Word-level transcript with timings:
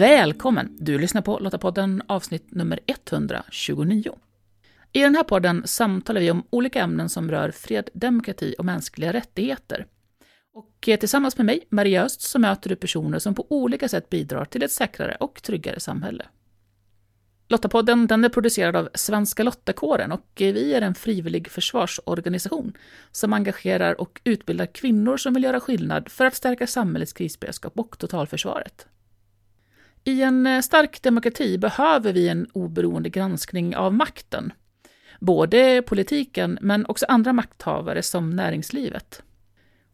Välkommen! 0.00 0.76
Du 0.78 0.98
lyssnar 0.98 1.22
på 1.22 1.38
Lottapodden 1.38 2.02
avsnitt 2.06 2.50
nummer 2.50 2.80
129. 2.86 4.18
I 4.92 5.00
den 5.00 5.14
här 5.14 5.22
podden 5.22 5.62
samtalar 5.66 6.20
vi 6.20 6.30
om 6.30 6.46
olika 6.50 6.80
ämnen 6.80 7.08
som 7.08 7.30
rör 7.30 7.50
fred, 7.50 7.88
demokrati 7.92 8.54
och 8.58 8.64
mänskliga 8.64 9.12
rättigheter. 9.12 9.86
Och 10.54 10.88
eh, 10.88 10.98
tillsammans 10.98 11.36
med 11.36 11.46
mig, 11.46 11.66
Maria 11.70 12.04
Öst, 12.04 12.20
så 12.20 12.38
möter 12.38 12.68
du 12.68 12.76
personer 12.76 13.18
som 13.18 13.34
på 13.34 13.46
olika 13.50 13.88
sätt 13.88 14.10
bidrar 14.10 14.44
till 14.44 14.62
ett 14.62 14.72
säkrare 14.72 15.16
och 15.20 15.42
tryggare 15.42 15.80
samhälle. 15.80 16.26
Lottapodden 17.48 18.06
den 18.06 18.24
är 18.24 18.28
producerad 18.28 18.76
av 18.76 18.88
Svenska 18.94 19.42
Lottakåren 19.42 20.12
och 20.12 20.42
eh, 20.42 20.52
vi 20.52 20.74
är 20.74 20.82
en 20.82 20.94
frivillig 20.94 21.50
försvarsorganisation 21.50 22.72
som 23.12 23.32
engagerar 23.32 24.00
och 24.00 24.20
utbildar 24.24 24.66
kvinnor 24.66 25.16
som 25.16 25.34
vill 25.34 25.44
göra 25.44 25.60
skillnad 25.60 26.08
för 26.08 26.26
att 26.26 26.34
stärka 26.34 26.66
samhällets 26.66 27.12
krisberedskap 27.12 27.78
och 27.78 27.98
totalförsvaret. 27.98 28.86
I 30.04 30.22
en 30.22 30.46
eh, 30.46 30.60
stark 30.60 31.02
demokrati 31.02 31.58
behöver 31.58 32.12
vi 32.12 32.28
en 32.28 32.46
oberoende 32.52 33.08
granskning 33.08 33.76
av 33.76 33.94
makten. 33.94 34.52
Både 35.20 35.82
politiken, 35.82 36.58
men 36.60 36.86
också 36.86 37.06
andra 37.08 37.32
makthavare 37.32 38.02
som 38.02 38.30
näringslivet. 38.30 39.22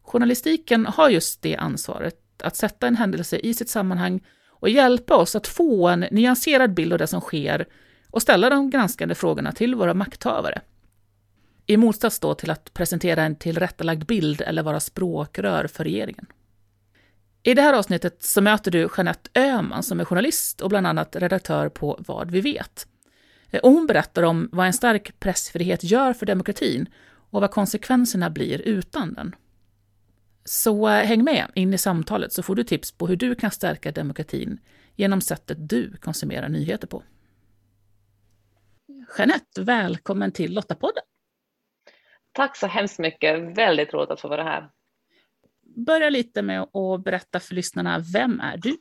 Journalistiken 0.01 0.85
har 0.85 1.09
just 1.09 1.41
det 1.41 1.55
ansvaret, 1.55 2.15
att 2.43 2.55
sätta 2.55 2.87
en 2.87 2.95
händelse 2.95 3.37
i 3.37 3.53
sitt 3.53 3.69
sammanhang 3.69 4.23
och 4.47 4.69
hjälpa 4.69 5.15
oss 5.15 5.35
att 5.35 5.47
få 5.47 5.87
en 5.87 6.05
nyanserad 6.11 6.73
bild 6.73 6.93
av 6.93 6.99
det 6.99 7.07
som 7.07 7.21
sker 7.21 7.67
och 8.11 8.21
ställa 8.21 8.49
de 8.49 8.69
granskande 8.69 9.15
frågorna 9.15 9.51
till 9.51 9.75
våra 9.75 9.93
makthavare. 9.93 10.61
I 11.65 11.77
motsats 11.77 12.19
då 12.19 12.33
till 12.33 12.51
att 12.51 12.73
presentera 12.73 13.23
en 13.23 13.35
tillrättalagd 13.35 14.05
bild 14.05 14.41
eller 14.41 14.63
vara 14.63 14.79
språkrör 14.79 15.67
för 15.67 15.83
regeringen. 15.83 16.25
I 17.47 17.53
det 17.53 17.61
här 17.61 17.73
avsnittet 17.73 18.23
så 18.23 18.41
möter 18.41 18.71
du 18.71 18.89
Jeanette 18.97 19.29
Öhman 19.39 19.83
som 19.83 19.99
är 19.99 20.05
journalist 20.05 20.61
och 20.61 20.69
bland 20.69 20.87
annat 20.87 21.15
redaktör 21.15 21.69
på 21.69 21.97
Vad 21.99 22.31
vi 22.31 22.41
vet. 22.41 22.87
Eh, 23.51 23.59
och 23.59 23.71
hon 23.71 23.87
berättar 23.87 24.23
om 24.23 24.49
vad 24.51 24.65
en 24.65 24.73
stark 24.73 25.19
pressfrihet 25.19 25.83
gör 25.83 26.13
för 26.13 26.25
demokratin 26.25 26.89
och 27.31 27.41
vad 27.41 27.51
konsekvenserna 27.51 28.29
blir 28.29 28.61
utan 28.61 29.13
den. 29.13 29.35
Så 30.45 30.89
eh, 30.89 31.05
häng 31.05 31.23
med 31.23 31.51
in 31.55 31.73
i 31.73 31.77
samtalet 31.77 32.33
så 32.33 32.43
får 32.43 32.55
du 32.55 32.63
tips 32.63 32.91
på 32.91 33.07
hur 33.07 33.15
du 33.15 33.35
kan 33.35 33.51
stärka 33.51 33.91
demokratin 33.91 34.59
genom 34.95 35.21
sättet 35.21 35.69
du 35.69 35.97
konsumerar 35.97 36.49
nyheter 36.49 36.87
på. 36.87 37.03
Jeanette, 39.17 39.61
välkommen 39.61 40.31
till 40.31 40.53
Lottapodden. 40.53 41.03
Tack 42.31 42.57
så 42.57 42.67
hemskt 42.67 42.99
mycket. 42.99 43.57
Väldigt 43.57 43.93
roligt 43.93 44.09
att 44.09 44.21
få 44.21 44.27
vara 44.27 44.43
här. 44.43 44.69
Börja 45.85 46.09
lite 46.09 46.41
med 46.41 46.61
att 46.61 47.03
berätta 47.03 47.39
för 47.39 47.55
lyssnarna, 47.55 48.03
vem 48.13 48.39
är 48.39 48.57
du? 48.57 48.77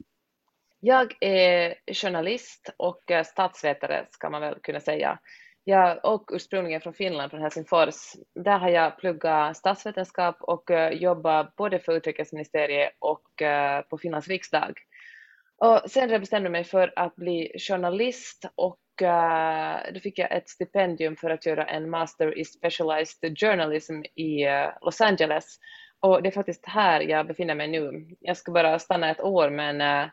Jag 0.80 1.14
är 1.20 1.74
journalist 1.92 2.70
och 2.76 3.10
eh, 3.10 3.24
statsvetare, 3.24 4.06
ska 4.10 4.30
man 4.30 4.40
väl 4.40 4.54
kunna 4.62 4.80
säga. 4.80 5.18
Jag 5.64 6.04
och 6.04 6.30
ursprungligen 6.32 6.80
från 6.80 6.94
Finland, 6.94 7.30
från 7.30 7.40
Helsingfors. 7.40 7.94
Där 8.34 8.58
har 8.58 8.68
jag 8.68 8.98
pluggat 8.98 9.56
statsvetenskap 9.56 10.36
och 10.40 10.70
eh, 10.70 10.92
jobbat 10.92 11.56
både 11.56 11.78
för 11.78 11.92
utrikesministeriet 11.92 12.92
och 12.98 13.42
eh, 13.42 13.82
på 13.82 13.98
Finlands 13.98 14.28
riksdag. 14.28 14.72
Och 15.58 15.90
sen 15.90 16.20
bestämde 16.20 16.46
jag 16.46 16.52
mig 16.52 16.64
för 16.64 16.92
att 16.96 17.16
bli 17.16 17.52
journalist 17.68 18.44
och 18.54 18.80
då 19.94 20.00
fick 20.00 20.18
jag 20.18 20.32
ett 20.32 20.48
stipendium 20.48 21.16
för 21.16 21.30
att 21.30 21.46
göra 21.46 21.64
en 21.64 21.90
master 21.90 22.38
i 22.38 22.44
specialized 22.44 23.38
journalism 23.38 24.02
i 24.14 24.44
Los 24.80 25.00
Angeles. 25.00 25.58
Och 26.06 26.22
det 26.22 26.28
är 26.28 26.30
faktiskt 26.30 26.66
här 26.66 27.00
jag 27.00 27.26
befinner 27.26 27.54
mig 27.54 27.68
nu. 27.68 28.06
Jag 28.20 28.36
ska 28.36 28.52
bara 28.52 28.78
stanna 28.78 29.10
ett 29.10 29.20
år 29.20 29.50
men 29.50 29.80
äh, 29.80 30.08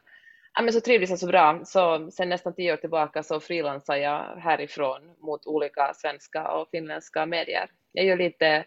men 0.62 0.74
så 0.74 0.82
trivdes 0.82 1.10
jag 1.10 1.20
så 1.20 1.28
bra, 1.28 1.62
så 1.66 2.12
sen 2.12 2.30
nästan 2.30 2.56
tio 2.56 2.74
år 2.74 2.78
tillbaka 2.78 3.24
så 3.24 3.40
frilansar 3.40 3.96
jag 3.96 4.36
härifrån 4.38 5.02
mot 5.20 5.46
olika 5.46 5.94
svenska 5.94 6.52
och 6.52 6.70
finländska 6.70 7.26
medier. 7.26 7.70
Jag 7.92 8.06
gör 8.06 8.18
lite, 8.18 8.66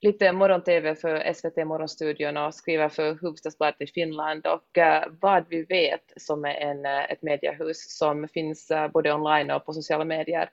lite 0.00 0.32
morgon-tv 0.32 0.94
för 0.94 1.32
SVT 1.32 1.56
Morgonstudion 1.56 2.36
och 2.36 2.54
skriver 2.54 2.88
för 2.88 3.10
Hufvudstadsbladet 3.10 3.80
i 3.80 3.86
Finland 3.86 4.46
och 4.46 4.78
äh, 4.78 5.04
Vad 5.20 5.44
vi 5.48 5.62
vet 5.62 6.12
som 6.16 6.44
är 6.44 6.54
en, 6.54 6.86
eh, 6.86 7.12
ett 7.12 7.22
mediehus 7.22 7.98
som 7.98 8.28
finns 8.28 8.70
äh, 8.70 8.88
både 8.88 9.12
online 9.12 9.50
och 9.50 9.66
på 9.66 9.72
sociala 9.72 10.04
medier 10.04 10.50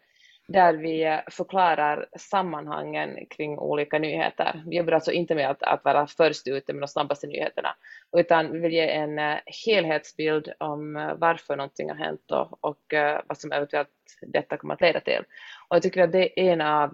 där 0.50 0.74
vi 0.74 1.22
förklarar 1.32 2.06
sammanhangen 2.18 3.26
kring 3.30 3.60
olika 3.60 4.00
nyheter. 4.00 4.64
Vi 4.66 4.78
jobbar 4.78 4.94
alltså 4.94 5.12
inte 5.12 5.36
med 5.36 5.50
att, 5.50 5.64
att 5.64 5.84
vara 5.84 6.08
först 6.08 6.48
ute 6.48 6.74
med 6.74 6.82
de 6.82 6.88
snabbaste 6.88 7.28
nyheterna, 7.28 7.76
utan 8.18 8.52
vi 8.52 8.60
vill 8.60 8.74
ge 8.74 8.90
en 8.90 9.20
eh, 9.20 9.38
helhetsbild 9.66 10.52
om 10.58 10.96
eh, 10.96 11.14
varför 11.18 11.56
någonting 11.56 11.90
har 11.90 11.98
hänt 11.98 12.32
och, 12.32 12.58
och 12.62 12.94
eh, 12.94 13.22
vad 13.28 13.38
som 13.38 13.52
eventuellt 13.52 13.90
detta 14.22 14.58
kommer 14.58 14.74
att 14.74 14.82
leda 14.82 15.00
till. 15.00 15.24
Och 15.70 15.76
jag 15.76 15.84
tycker 15.84 16.04
att 16.04 16.12
det 16.12 16.40
är 16.40 16.54
en 16.54 16.62
av 16.62 16.94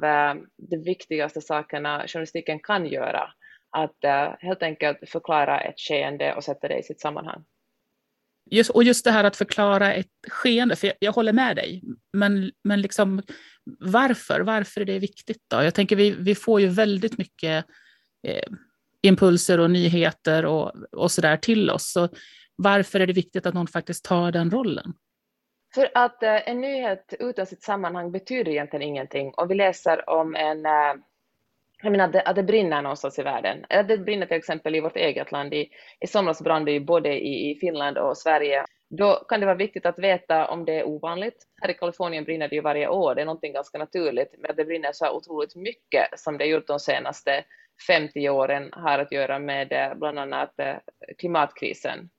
de 0.58 0.78
viktigaste 0.78 1.42
sakerna 1.42 2.04
journalistiken 2.08 2.60
kan 2.60 2.86
göra, 2.86 3.30
att 3.70 4.38
helt 4.40 4.64
enkelt 4.64 5.10
förklara 5.10 5.62
ett 5.62 5.80
skeende 5.80 6.36
och 6.36 6.44
sätta 6.44 6.68
det 6.68 6.78
i 6.78 6.84
sitt 6.84 7.00
sammanhang. 7.00 7.44
Just, 8.52 8.70
och 8.70 8.84
just 8.84 9.06
det 9.06 9.12
här 9.12 9.24
att 9.24 9.36
förklara 9.36 9.94
ett 9.94 10.12
skeende, 10.28 10.76
för 10.76 10.88
jag, 10.88 10.96
jag, 11.00 11.12
håller 11.12 11.34
med 11.34 11.56
dig, 11.56 11.84
men, 12.14 12.52
men 12.64 12.82
liksom, 12.82 13.22
varför? 13.80 14.40
Varför 14.40 14.82
är 14.82 14.86
det 14.86 15.00
viktigt 15.00 15.44
då? 15.48 15.64
Jag 15.64 15.74
tänker 15.74 15.96
vi, 15.96 16.12
vi 16.12 16.36
får 16.36 16.62
ju 16.62 16.68
väldigt 16.68 17.18
mycket 17.18 17.66
eh, 18.28 18.52
impulser 19.02 19.60
och 19.60 19.72
nyheter 19.72 20.46
och, 20.46 20.72
och 20.92 21.12
sådär 21.12 21.38
till 21.38 21.70
oss. 21.70 21.92
Så 21.92 22.10
varför 22.56 23.00
är 23.00 23.08
det 23.08 23.14
viktigt 23.14 23.46
att 23.46 23.54
någon 23.54 23.68
faktiskt 23.68 24.06
tar 24.06 24.32
den 24.32 24.52
rollen? 24.52 24.94
För 25.76 25.90
att 25.94 26.24
eh, 26.24 26.50
en 26.50 26.62
nyhet 26.62 27.14
utan 27.20 27.46
sitt 27.46 27.64
sammanhang 27.64 28.12
betyder 28.12 28.52
egentligen 28.52 28.88
ingenting. 28.88 29.34
Och 29.38 29.52
vi 29.52 29.56
läser 29.56 30.10
om 30.10 30.36
en 30.36 30.66
eh, 30.66 30.94
jag 31.86 31.92
menar 31.92 32.06
att 32.06 32.14
det, 32.14 32.22
att 32.22 32.36
det 32.36 32.44
brinner 32.44 32.82
någonstans 32.82 33.20
i 33.20 33.24
världen. 33.24 33.66
Det 33.70 33.98
brinner 33.98 34.26
till 34.26 34.38
exempel 34.38 34.76
i 34.76 34.80
vårt 34.80 34.96
eget 34.96 35.32
land. 35.32 35.54
I, 35.54 35.70
i 36.00 36.08
somras 36.08 36.42
brann 36.42 36.66
det 36.66 36.72
ju 36.72 36.80
både 36.80 37.14
i, 37.14 37.52
i 37.52 37.56
Finland 37.56 37.98
och 37.98 38.18
Sverige. 38.18 38.66
Då 38.90 39.26
kan 39.30 39.40
det 39.40 39.46
vara 39.46 39.56
viktigt 39.56 39.86
att 39.86 40.00
veta 40.00 40.48
om 40.48 40.66
det 40.66 40.80
är 40.80 40.88
ovanligt. 40.88 41.44
Här 41.62 41.70
i 41.70 41.74
Kalifornien 41.74 42.24
brinner 42.24 42.48
det 42.48 42.56
ju 42.56 42.62
varje 42.62 42.88
år, 42.88 43.16
det 43.16 43.22
är 43.22 43.26
någonting 43.26 43.54
ganska 43.54 43.78
naturligt, 43.78 44.36
men 44.38 44.52
att 44.52 44.58
det 44.58 44.66
brinner 44.66 44.92
så 44.94 45.12
otroligt 45.12 45.56
mycket 45.56 46.20
som 46.20 46.38
det 46.38 46.46
gjort 46.46 46.68
de 46.68 46.80
senaste 46.80 47.44
50 47.88 48.30
åren 48.30 48.70
har 48.72 49.00
att 49.00 49.12
göra 49.12 49.40
med 49.40 49.72
eh, 49.72 49.96
bland 49.96 50.20
annat 50.20 50.60
eh, 50.60 50.76
klimatkrisen. 51.18 52.10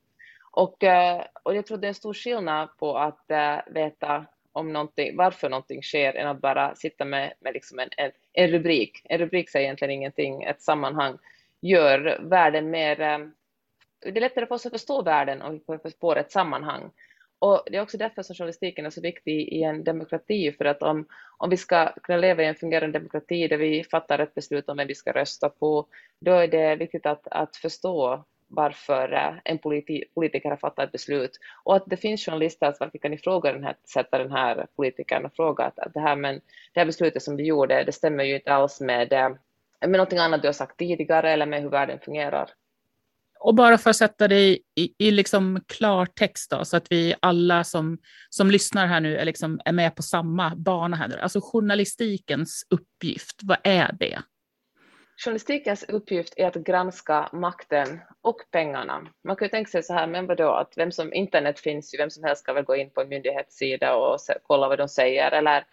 Och, 0.50 0.84
eh, 0.84 1.24
och 1.42 1.56
jag 1.56 1.66
tror 1.66 1.78
det 1.78 1.86
är 1.86 1.88
en 1.88 1.94
stor 1.94 2.14
skillnad 2.14 2.68
på 2.78 2.98
att 2.98 3.24
veta 3.66 4.26
om 4.56 4.72
någonting, 4.72 5.16
varför 5.16 5.48
någonting 5.48 5.82
sker 5.82 6.14
än 6.14 6.28
att 6.28 6.40
bara 6.40 6.74
sitta 6.74 7.04
med, 7.04 7.32
med 7.40 7.54
liksom 7.54 7.78
en, 7.78 7.88
en, 7.96 8.10
en 8.32 8.50
rubrik. 8.50 9.02
En 9.04 9.18
rubrik 9.18 9.50
säger 9.50 9.64
egentligen 9.64 9.94
ingenting, 9.94 10.42
ett 10.42 10.62
sammanhang 10.62 11.18
gör 11.60 12.18
världen 12.22 12.70
mer... 12.70 13.00
Eh, 13.00 13.18
det 14.00 14.18
är 14.18 14.20
lättare 14.20 14.46
för 14.46 14.54
oss 14.54 14.66
att 14.66 14.72
förstå 14.72 15.02
världen 15.02 15.42
om 15.42 15.60
vi 15.82 15.90
får 16.00 16.18
ett 16.18 16.32
sammanhang. 16.32 16.90
Och 17.38 17.62
det 17.66 17.76
är 17.76 17.82
också 17.82 17.98
därför 17.98 18.22
som 18.22 18.36
journalistiken 18.36 18.86
är 18.86 18.90
så 18.90 19.00
viktig 19.00 19.48
i 19.48 19.62
en 19.62 19.84
demokrati, 19.84 20.52
för 20.52 20.64
att 20.64 20.82
om, 20.82 21.06
om 21.38 21.50
vi 21.50 21.56
ska 21.56 21.92
kunna 21.92 22.18
leva 22.18 22.42
i 22.42 22.46
en 22.46 22.54
fungerande 22.54 22.98
demokrati 22.98 23.48
där 23.48 23.56
vi 23.56 23.84
fattar 23.84 24.18
ett 24.18 24.34
beslut 24.34 24.68
om 24.68 24.76
vem 24.76 24.88
vi 24.88 24.94
ska 24.94 25.12
rösta 25.12 25.48
på, 25.48 25.86
då 26.20 26.32
är 26.32 26.48
det 26.48 26.76
viktigt 26.76 27.06
att, 27.06 27.26
att 27.30 27.56
förstå 27.56 28.24
varför 28.48 29.12
eh, 29.12 29.34
en 29.44 29.58
politi 29.58 30.04
politiker 30.14 30.50
har 30.50 30.56
fattat 30.56 30.84
ett 30.84 30.92
beslut 30.92 31.38
och 31.64 31.76
att 31.76 31.84
det 31.86 31.96
finns 31.96 32.24
journalister 32.24 32.72
som 32.72 32.90
kan 32.90 33.12
ifrågasätta 33.12 34.18
den 34.18 34.32
här 34.32 34.66
politikern 34.76 35.24
och 35.24 35.34
fråga 35.36 35.64
att, 35.64 35.78
att 35.78 35.94
det, 35.94 36.00
här, 36.00 36.16
men, 36.16 36.34
det 36.74 36.80
här 36.80 36.86
beslutet 36.86 37.22
som 37.22 37.36
du 37.36 37.44
gjorde, 37.44 37.84
det 37.84 37.92
stämmer 37.92 38.24
ju 38.24 38.34
inte 38.34 38.52
alls 38.52 38.80
med, 38.80 39.12
eh, 39.12 39.28
med 39.80 39.90
någonting 39.90 40.18
annat 40.18 40.42
du 40.42 40.48
har 40.48 40.52
sagt 40.52 40.78
tidigare 40.78 41.30
eller 41.30 41.46
med 41.46 41.62
hur 41.62 41.70
världen 41.70 41.98
fungerar. 42.00 42.50
Och 43.38 43.54
bara 43.54 43.78
för 43.78 43.90
att 43.90 43.96
sätta 43.96 44.28
det 44.28 44.40
i, 44.40 44.58
i, 44.74 44.94
i 44.98 45.10
liksom 45.10 45.60
klartext 45.66 46.50
då, 46.50 46.64
så 46.64 46.76
att 46.76 46.86
vi 46.90 47.14
alla 47.20 47.64
som, 47.64 47.98
som 48.30 48.50
lyssnar 48.50 48.86
här 48.86 49.00
nu 49.00 49.16
är, 49.16 49.24
liksom, 49.24 49.60
är 49.64 49.72
med 49.72 49.94
på 49.94 50.02
samma 50.02 50.56
bana 50.56 50.96
här. 50.96 51.18
Alltså 51.18 51.40
journalistikens 51.42 52.66
uppgift, 52.70 53.40
vad 53.42 53.58
är 53.64 53.92
det? 53.92 54.18
Journalistikens 55.24 55.84
uppgift 55.88 56.34
är 56.36 56.46
att 56.46 56.54
granska 56.54 57.28
makten 57.32 58.00
och 58.22 58.36
pengarna. 58.50 59.06
Man 59.24 59.36
kan 59.36 59.46
ju 59.46 59.50
tänka 59.50 59.70
sig 59.70 59.82
så 59.82 59.92
här, 59.92 60.06
men 60.06 60.26
vadå, 60.26 60.52
att 60.52 60.72
vem 60.76 60.92
som, 60.92 61.12
internet 61.12 61.58
finns 61.58 61.94
ju, 61.94 61.98
vem 61.98 62.10
som 62.10 62.24
helst 62.24 62.42
ska 62.42 62.52
väl 62.52 62.64
gå 62.64 62.76
in 62.76 62.90
på 62.90 63.00
en 63.00 63.08
myndighetssida 63.08 63.96
och 63.96 64.18
kolla 64.42 64.68
vad 64.68 64.78
de 64.78 64.88
säger, 64.88 65.32
eller, 65.32 65.64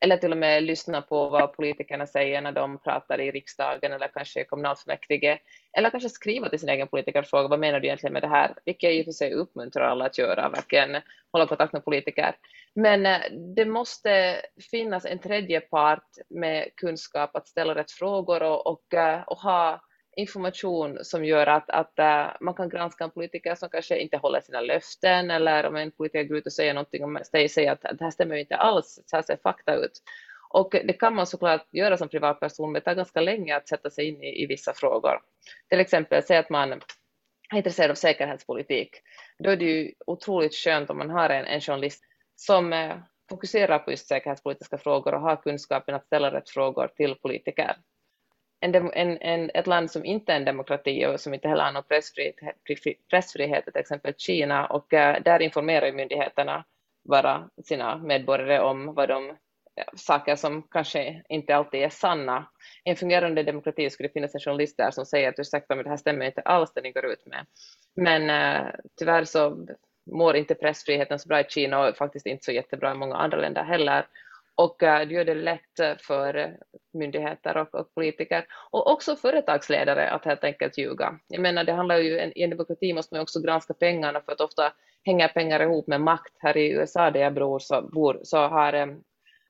eller 0.00 0.16
till 0.16 0.32
och 0.32 0.38
med 0.38 0.62
lyssna 0.62 1.02
på 1.02 1.28
vad 1.28 1.52
politikerna 1.52 2.06
säger 2.06 2.40
när 2.40 2.52
de 2.52 2.78
pratar 2.78 3.20
i 3.20 3.30
riksdagen 3.30 3.92
eller 3.92 4.08
kanske 4.08 4.40
i 4.40 4.44
kommunalfullmäktige, 4.44 5.38
eller 5.78 5.90
kanske 5.90 6.08
skriva 6.08 6.48
till 6.48 6.58
sin 6.58 6.68
egen 6.68 6.88
politiker 6.88 7.18
och 7.18 7.26
fråga 7.26 7.48
vad 7.48 7.58
menar 7.58 7.80
du 7.80 7.86
egentligen 7.86 8.12
med 8.12 8.22
det 8.22 8.28
här, 8.28 8.54
vilket 8.64 8.82
jag 8.82 8.94
i 8.94 9.00
och 9.00 9.04
för 9.04 9.12
sig 9.12 9.32
uppmuntrar 9.32 9.88
alla 9.88 10.04
att 10.04 10.18
göra, 10.18 10.48
verkligen 10.48 11.02
hålla 11.32 11.46
kontakt 11.46 11.72
med 11.72 11.84
politiker. 11.84 12.36
Men 12.74 13.06
eh, 13.06 13.20
det 13.56 13.64
måste 13.64 14.36
finnas 14.70 15.04
en 15.04 15.18
tredje 15.18 15.60
part 15.60 16.08
med 16.28 16.68
kunskap 16.76 17.36
att 17.36 17.48
ställa 17.48 17.74
rätt 17.74 17.90
frågor 17.90 18.42
och, 18.42 18.66
och, 18.66 18.94
eh, 18.94 19.22
och 19.22 19.38
ha 19.38 19.80
information 20.16 20.98
som 21.02 21.24
gör 21.24 21.46
att, 21.46 21.70
att 21.70 21.92
uh, 21.98 22.36
man 22.40 22.54
kan 22.54 22.68
granska 22.68 23.04
en 23.04 23.10
politiker 23.10 23.54
som 23.54 23.68
kanske 23.68 23.98
inte 23.98 24.16
håller 24.16 24.40
sina 24.40 24.60
löften 24.60 25.30
eller 25.30 25.66
om 25.66 25.76
en 25.76 25.90
politiker 25.90 26.24
går 26.24 26.38
ut 26.38 26.46
och 26.46 26.52
säger 26.52 26.74
någonting 26.74 27.04
och 27.04 27.26
säger 27.26 27.72
att, 27.72 27.84
att 27.84 27.98
det 27.98 28.04
här 28.04 28.10
stämmer 28.10 28.36
inte 28.36 28.56
alls, 28.56 29.00
så 29.06 29.16
här 29.16 29.22
ser 29.22 29.36
fakta 29.36 29.74
ut. 29.74 30.02
Och 30.48 30.70
det 30.70 30.92
kan 30.92 31.14
man 31.14 31.26
såklart 31.26 31.66
göra 31.70 31.96
som 31.96 32.08
privatperson, 32.08 32.72
men 32.72 32.80
det 32.80 32.84
tar 32.84 32.94
ganska 32.94 33.20
länge 33.20 33.56
att 33.56 33.68
sätta 33.68 33.90
sig 33.90 34.08
in 34.08 34.22
i, 34.22 34.42
i 34.42 34.46
vissa 34.46 34.72
frågor. 34.74 35.20
Till 35.68 35.80
exempel, 35.80 36.22
säg 36.22 36.36
att 36.36 36.50
man 36.50 36.72
är 36.72 37.56
intresserad 37.56 37.90
av 37.90 37.94
säkerhetspolitik. 37.94 38.90
Då 39.38 39.50
är 39.50 39.56
det 39.56 39.64
ju 39.64 39.92
otroligt 40.06 40.54
skönt 40.54 40.90
om 40.90 40.98
man 40.98 41.10
har 41.10 41.30
en, 41.30 41.44
en 41.44 41.60
journalist 41.60 42.04
som 42.36 42.72
uh, 42.72 42.96
fokuserar 43.30 43.78
på 43.78 43.90
just 43.90 44.08
säkerhetspolitiska 44.08 44.78
frågor 44.78 45.14
och 45.14 45.20
har 45.20 45.36
kunskapen 45.36 45.94
att 45.94 46.06
ställa 46.06 46.32
rätt 46.32 46.50
frågor 46.50 46.88
till 46.96 47.14
politiker. 47.14 47.76
En, 48.60 48.74
en, 48.74 49.18
en, 49.20 49.50
ett 49.54 49.66
land 49.66 49.90
som 49.90 50.04
inte 50.04 50.32
är 50.32 50.36
en 50.36 50.44
demokrati 50.44 51.06
och 51.06 51.20
som 51.20 51.34
inte 51.34 51.48
heller 51.48 51.64
har 51.64 51.72
någon 51.72 51.82
pressfrihet, 51.82 52.36
pressfrihet 53.10 53.64
till 53.64 53.76
exempel 53.76 54.14
Kina, 54.16 54.66
och 54.66 54.94
eh, 54.94 55.22
där 55.22 55.42
informerar 55.42 55.92
myndigheterna 55.92 56.64
bara 57.08 57.48
sina 57.64 57.98
medborgare 57.98 58.60
om 58.60 58.94
vad 58.94 59.08
de 59.08 59.36
saker 59.96 60.36
som 60.36 60.62
kanske 60.62 61.22
inte 61.28 61.56
alltid 61.56 61.82
är 61.82 61.88
sanna. 61.88 62.46
I 62.84 62.90
en 62.90 62.96
fungerande 62.96 63.42
demokrati 63.42 63.90
skulle 63.90 64.08
det 64.08 64.12
finnas 64.12 64.34
en 64.34 64.40
journalist 64.40 64.76
där 64.76 64.90
som 64.90 65.06
säger 65.06 65.28
att 65.28 65.38
ursäkta 65.38 65.74
men 65.74 65.84
det 65.84 65.90
här 65.90 65.96
stämmer 65.96 66.26
inte 66.26 66.40
alls 66.40 66.72
det 66.74 66.80
ni 66.80 66.92
går 66.92 67.06
ut 67.06 67.26
med. 67.26 67.46
Men 67.96 68.30
eh, 68.30 68.70
tyvärr 68.98 69.24
så 69.24 69.66
mår 70.10 70.36
inte 70.36 70.54
pressfriheten 70.54 71.18
så 71.18 71.28
bra 71.28 71.40
i 71.40 71.44
Kina 71.48 71.80
och 71.80 71.96
faktiskt 71.96 72.26
inte 72.26 72.44
så 72.44 72.52
jättebra 72.52 72.90
i 72.90 72.94
många 72.94 73.16
andra 73.16 73.38
länder 73.38 73.62
heller. 73.62 74.06
Och 74.56 74.82
uh, 74.82 74.98
det 74.98 75.14
gör 75.14 75.24
det 75.24 75.34
lätt 75.34 76.00
för 76.00 76.56
myndigheter 76.92 77.56
och, 77.56 77.74
och, 77.74 77.94
politiker 77.94 78.46
och 78.70 78.92
också 78.92 79.16
företagsledare 79.16 80.10
att 80.10 80.24
helt 80.24 80.44
enkelt 80.44 80.78
ljuga. 80.78 81.18
Jag 81.28 81.40
menar, 81.40 81.64
det 81.64 81.72
handlar 81.72 81.96
ju, 81.96 82.20
i 82.20 82.42
en 82.42 82.50
demokrati 82.50 82.92
måste 82.92 83.14
man 83.14 83.22
också 83.22 83.40
granska 83.40 83.74
pengarna 83.74 84.20
för 84.20 84.32
att 84.32 84.40
ofta 84.40 84.72
hänger 85.04 85.28
pengar 85.28 85.60
ihop 85.60 85.86
med 85.86 86.00
makt. 86.00 86.32
Här 86.38 86.56
i 86.56 86.70
USA 86.70 87.10
där 87.10 87.20
jag 87.20 87.34
bor 87.34 87.58
så, 87.58 87.82
bor, 87.82 88.20
så 88.22 88.38
har 88.38 88.74
um, 88.74 89.02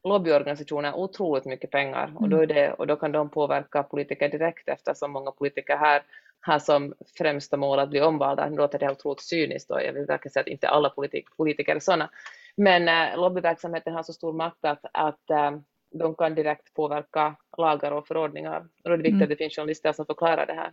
lobbyorganisationer 0.05 0.95
otroligt 0.95 1.45
mycket 1.45 1.71
pengar 1.71 2.13
och 2.15 2.29
då, 2.29 2.37
mm. 2.37 2.51
är 2.51 2.55
det, 2.55 2.73
och 2.73 2.87
då 2.87 2.97
kan 2.97 3.13
de 3.13 3.31
påverka 3.31 3.83
politiker 3.83 4.29
direkt 4.29 4.69
eftersom 4.69 5.13
många 5.13 5.31
politiker 5.31 5.77
här 5.77 6.03
har 6.41 6.59
som 6.59 6.95
främsta 7.19 7.57
mål 7.57 7.79
att 7.79 7.91
bli 7.91 8.01
omvalda. 8.01 8.49
Nu 8.49 8.57
låter 8.57 8.79
det 8.79 8.91
otroligt 8.91 9.21
cyniskt 9.21 9.71
och 9.71 9.83
jag 9.83 9.93
vill 9.93 10.07
verkligen 10.07 10.33
säga 10.33 10.41
att 10.41 10.49
inte 10.49 10.69
alla 10.69 10.91
politik, 10.91 11.37
politiker 11.37 11.77
är 11.77 11.81
sådana. 11.81 12.11
Men 12.57 12.89
äh, 12.89 13.17
lobbyverksamheten 13.17 13.95
har 13.95 14.03
så 14.03 14.13
stor 14.13 14.33
makt 14.33 14.65
att, 14.65 14.85
att 14.93 15.31
äh, 15.31 15.51
de 15.99 16.15
kan 16.15 16.35
direkt 16.35 16.75
påverka 16.75 17.37
lagar 17.59 17.93
och 17.93 18.07
förordningar. 18.07 18.61
Och 18.61 18.91
då 18.91 18.93
är 18.93 18.97
det 18.97 19.03
viktigt 19.03 19.15
mm. 19.15 19.23
att 19.23 19.29
det 19.29 19.37
finns 19.37 19.57
journalister 19.57 19.93
som 19.93 20.07
förklarar 20.07 20.47
det 20.47 20.55
här. 20.55 20.73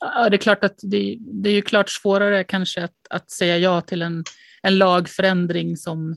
Ja, 0.00 0.28
det 0.28 0.36
är 0.36 0.38
klart 0.38 0.64
att 0.64 0.78
det, 0.82 1.16
det 1.20 1.48
är 1.50 1.54
ju 1.54 1.62
klart 1.62 1.90
svårare 1.90 2.44
kanske 2.44 2.84
att, 2.84 2.96
att 3.10 3.30
säga 3.30 3.58
ja 3.58 3.80
till 3.80 4.02
en, 4.02 4.24
en 4.62 4.78
lagförändring 4.78 5.76
som 5.76 6.16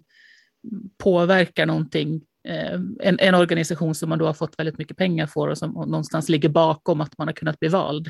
påverkar 0.97 1.65
någonting, 1.65 2.21
eh, 2.47 2.73
en, 2.99 3.19
en 3.19 3.35
organisation 3.35 3.95
som 3.95 4.09
man 4.09 4.19
då 4.19 4.25
har 4.25 4.33
fått 4.33 4.59
väldigt 4.59 4.77
mycket 4.77 4.97
pengar 4.97 5.27
för 5.27 5.47
och 5.47 5.57
som 5.57 5.71
någonstans 5.71 6.29
ligger 6.29 6.49
bakom 6.49 7.01
att 7.01 7.17
man 7.17 7.27
har 7.27 7.33
kunnat 7.33 7.59
bli 7.59 7.69
vald. 7.69 8.07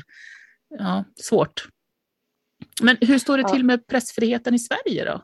Ja, 0.68 1.04
svårt. 1.22 1.68
Men 2.82 2.96
hur 3.00 3.18
står 3.18 3.38
det 3.38 3.48
till 3.48 3.64
med 3.64 3.86
pressfriheten 3.86 4.54
i 4.54 4.58
Sverige 4.58 5.04
då? 5.04 5.22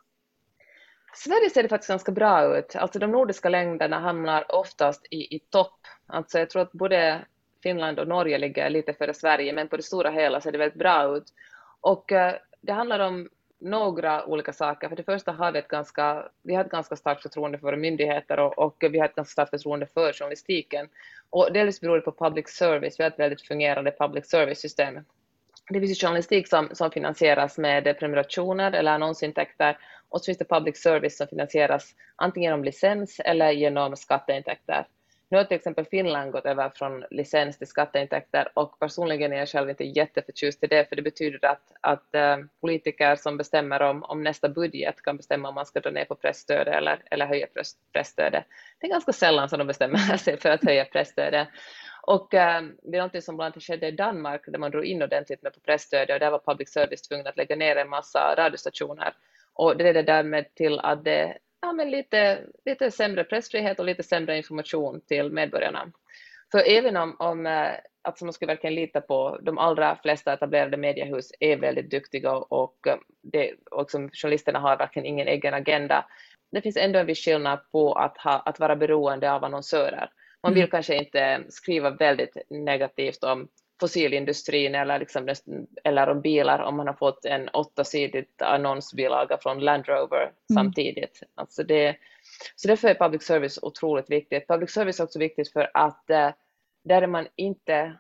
Sverige 1.15 1.51
ser 1.51 1.63
det 1.63 1.69
faktiskt 1.69 1.91
ganska 1.91 2.13
bra 2.13 2.59
ut. 2.59 2.77
Alltså 2.77 2.99
de 2.99 3.11
nordiska 3.11 3.49
länderna 3.49 3.99
hamnar 3.99 4.55
oftast 4.55 5.07
i, 5.11 5.37
i 5.37 5.39
topp. 5.39 5.81
Alltså 6.07 6.39
jag 6.39 6.51
tror 6.51 6.63
att 6.63 6.73
både 6.73 7.25
Finland 7.63 7.99
och 7.99 8.09
Norge 8.09 8.39
ligger 8.39 8.71
lite 8.71 8.93
före 8.93 9.15
Sverige, 9.15 9.53
men 9.53 9.69
på 9.69 9.77
det 9.77 9.83
stora 9.83 10.11
hela 10.11 10.41
ser 10.41 10.53
det 10.53 10.59
väldigt 10.59 10.79
bra 10.79 11.17
ut. 11.17 11.25
Och 11.81 12.13
eh, 12.13 12.35
det 12.61 12.73
handlar 12.73 12.99
om 12.99 13.29
några 13.63 14.27
olika 14.27 14.53
saker. 14.53 14.89
För 14.89 14.97
det 14.97 15.03
första 15.03 15.33
har 15.33 15.53
vi 15.53 15.59
ett 15.59 15.69
ganska, 15.69 16.29
vi 16.43 16.55
har 16.55 16.65
ett 16.65 16.71
ganska 16.71 16.97
starkt 16.97 17.23
förtroende 17.23 17.59
för 17.59 17.67
våra 17.67 17.77
myndigheter 17.77 18.39
och, 18.39 18.59
och 18.59 18.77
vi 18.81 18.99
har 18.99 19.07
ett 19.07 19.15
ganska 19.15 19.33
starkt 19.33 19.51
förtroende 19.51 19.87
för 19.87 20.13
journalistiken. 20.13 20.89
Och 21.31 21.53
delvis 21.53 21.81
beror 21.81 21.97
det 21.97 22.03
på 22.03 22.13
public 22.13 22.49
service. 22.49 23.01
Vi 23.01 23.05
har 23.05 23.11
ett 23.11 23.19
väldigt 23.19 23.43
fungerande 23.43 23.93
public 23.99 24.31
service-system. 24.31 25.01
Det 25.71 25.81
finns 25.81 26.01
journalistik 26.01 26.49
som, 26.49 26.69
som 26.73 26.91
finansieras 26.91 27.59
med 27.59 27.99
prenumerationer 27.99 28.73
eller 28.73 28.93
annonsintäkter 28.93 29.79
och 30.09 30.21
så 30.21 30.25
finns 30.25 30.39
det 30.39 30.45
public 30.45 30.83
service 30.83 31.17
som 31.17 31.27
finansieras 31.27 31.95
antingen 32.17 32.49
genom 32.49 32.65
licens 32.65 33.21
eller 33.25 33.51
genom 33.51 33.97
skatteintäkter. 33.97 34.87
Nu 35.33 35.39
har 35.39 35.45
till 35.45 35.57
exempel 35.57 35.85
Finland 35.85 36.33
gått 36.33 36.47
över 36.47 36.71
från 36.75 37.05
licens 37.11 37.59
till 37.59 37.67
skatteintäkter 37.67 38.49
och 38.55 38.79
personligen 38.79 39.33
är 39.33 39.37
jag 39.37 39.49
själv 39.49 39.71
inte 39.71 39.85
jätteförtjust 39.85 40.65
i 40.65 40.67
det, 40.67 40.89
för 40.89 40.97
det 40.97 41.03
betyder 41.03 41.45
att, 41.45 41.73
att 41.81 42.15
äh, 42.15 42.37
politiker 42.61 43.17
som 43.17 43.37
bestämmer 43.37 43.83
om, 43.83 44.03
om 44.03 44.23
nästa 44.23 44.49
budget 44.49 45.03
kan 45.03 45.17
bestämma 45.17 45.49
om 45.49 45.55
man 45.55 45.67
ska 45.67 45.81
dra 45.81 45.91
ner 45.91 46.05
på 46.05 46.15
pressstödet 46.15 46.75
eller, 46.75 47.03
eller 47.11 47.27
höja 47.27 47.47
pressstödet. 47.93 48.45
Det 48.79 48.87
är 48.87 48.91
ganska 48.91 49.13
sällan 49.13 49.49
som 49.49 49.59
de 49.59 49.67
bestämmer 49.67 49.99
sig 50.17 50.37
för 50.37 50.51
att 50.51 50.65
höja 50.65 50.85
pressstödet. 50.85 51.49
Och 52.07 52.35
äh, 52.35 52.63
det 52.83 52.99
är 52.99 53.03
något 53.03 53.25
som 53.25 53.37
bland 53.37 53.53
annat 53.55 53.63
skedde 53.63 53.89
i 53.89 53.91
Danmark 53.91 54.43
där 54.47 54.59
man 54.59 54.71
drog 54.71 54.85
in 54.85 55.03
ordentligt 55.03 55.43
med 55.43 55.55
på 55.55 55.61
pressstödet 55.61 56.15
och 56.15 56.21
där 56.21 56.31
var 56.31 56.39
public 56.39 56.73
service 56.73 57.03
tvungen 57.03 57.27
att 57.27 57.37
lägga 57.37 57.57
ner 57.57 57.77
en 57.77 57.89
massa 57.89 58.35
radiostationer. 58.39 59.15
Och 59.55 59.77
det 59.77 59.85
ledde 59.85 60.03
därmed 60.03 60.55
till 60.55 60.79
att 60.79 61.05
det 61.05 61.39
ja, 61.61 61.73
men 61.73 61.91
lite, 61.91 62.39
lite 62.65 62.91
sämre 62.91 63.25
pressfrihet 63.25 63.79
och 63.79 63.87
lite 63.87 64.03
sämre 64.03 64.37
information 64.37 65.01
till 65.01 65.33
medborgarna. 65.33 65.93
För 66.53 66.63
även 66.69 66.97
om, 66.97 67.17
om 67.19 67.47
alltså 68.03 68.25
man 68.25 68.33
skulle 68.33 68.53
verkligen 68.53 68.75
lita 68.75 69.01
på 69.01 69.39
de 69.43 69.59
allra 69.59 69.97
flesta 69.97 70.33
etablerade 70.33 70.77
mediehus 70.77 71.33
är 71.41 71.57
väldigt 71.57 71.91
duktiga 71.91 72.33
och, 72.33 72.87
eh, 72.87 72.97
det, 73.23 73.55
och 73.71 73.91
som 73.91 74.11
journalisterna 74.11 74.59
har 74.59 74.77
verkligen 74.77 75.07
ingen 75.07 75.29
egen 75.29 75.55
agenda. 75.55 76.05
Det 76.53 76.63
finns 76.63 76.77
ändå 76.77 76.99
en 76.99 77.07
viss 77.07 77.25
skillnad 77.25 77.59
på 77.73 77.93
att, 77.93 78.19
ha, 78.19 78.39
att 78.39 78.61
vara 78.61 78.77
beroende 78.77 79.33
av 79.33 79.45
annonsörer. 79.45 80.11
Man 80.43 80.55
vill 80.55 80.63
mm. 80.63 80.71
kanske 80.71 80.95
inte 80.97 81.45
skriva 81.49 81.91
väldigt 81.91 82.37
negativt 82.51 83.25
om 83.25 83.49
fossilindustrin 83.81 84.75
eller, 84.75 84.99
liksom, 84.99 85.35
eller 85.85 86.09
om 86.09 86.21
bilar 86.21 86.59
om 86.59 86.77
man 86.77 86.87
har 86.87 86.95
fått 86.95 87.25
en 87.25 87.49
åttasidigt 87.49 88.43
annonsbilaga 88.43 89.39
från 89.39 89.61
Land 89.61 89.89
Rover 89.89 90.23
mm. 90.23 90.33
samtidigt. 90.55 91.23
Alltså 91.35 91.63
det, 91.63 91.97
så 92.57 92.69
därför 92.69 92.89
är 92.89 92.95
public 92.95 93.23
service 93.23 93.59
otroligt 93.63 94.11
viktigt. 94.11 94.49
Public 94.49 94.71
service 94.71 95.01
är 95.01 95.05
också 95.05 95.19
viktigt 95.19 95.53
för 95.53 95.71
att 95.75 96.11
eh, 96.11 96.31
där 96.85 97.03
är 97.03 97.07
man 97.07 97.27
inte 97.37 97.97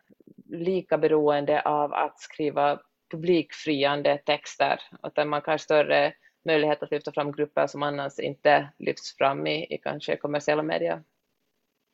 lika 0.50 0.98
beroende 0.98 1.60
av 1.60 1.94
att 1.94 2.20
skriva 2.20 2.80
publikfriande 3.10 4.18
texter, 4.18 4.80
utan 5.02 5.28
man 5.28 5.42
har 5.46 5.58
större 5.58 6.14
möjlighet 6.44 6.82
att 6.82 6.90
lyfta 6.90 7.12
fram 7.12 7.32
grupper 7.32 7.66
som 7.66 7.82
annars 7.82 8.18
inte 8.18 8.68
lyfts 8.78 9.16
fram 9.16 9.46
i, 9.46 9.74
i 9.74 9.78
kanske 9.78 10.16
kommersiella 10.16 10.62
medier 10.62 11.02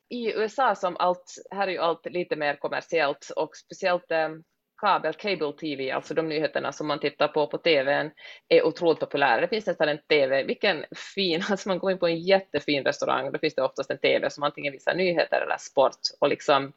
i 0.09 0.33
USA 0.33 0.75
som 0.75 0.97
allt, 0.99 1.35
här 1.51 1.67
är 1.67 1.71
ju 1.71 1.77
allt 1.77 2.05
lite 2.05 2.35
mer 2.35 2.55
kommersiellt 2.55 3.31
och 3.35 3.55
speciellt 3.55 4.11
eh, 4.11 4.29
kabel, 4.81 5.13
cable 5.13 5.53
TV, 5.53 5.91
alltså 5.91 6.13
de 6.13 6.29
nyheterna 6.29 6.71
som 6.71 6.87
man 6.87 6.99
tittar 6.99 7.27
på 7.27 7.47
på 7.47 7.57
TVn, 7.57 8.11
är 8.47 8.65
otroligt 8.65 8.99
populära. 8.99 9.41
Det 9.41 9.47
finns 9.47 9.65
nästan 9.65 9.89
en 9.89 9.99
TV, 10.09 10.43
vilken 10.43 10.85
fin, 11.15 11.43
alltså 11.49 11.69
man 11.69 11.79
går 11.79 11.91
in 11.91 11.99
på 11.99 12.07
en 12.07 12.19
jättefin 12.19 12.83
restaurang, 12.83 13.31
då 13.31 13.39
finns 13.39 13.55
det 13.55 13.61
oftast 13.61 13.91
en 13.91 13.97
TV 13.97 14.29
som 14.29 14.43
antingen 14.43 14.73
visar 14.73 14.95
nyheter 14.95 15.41
eller 15.41 15.57
sport 15.57 15.99
och 16.19 16.29
liksom 16.29 16.73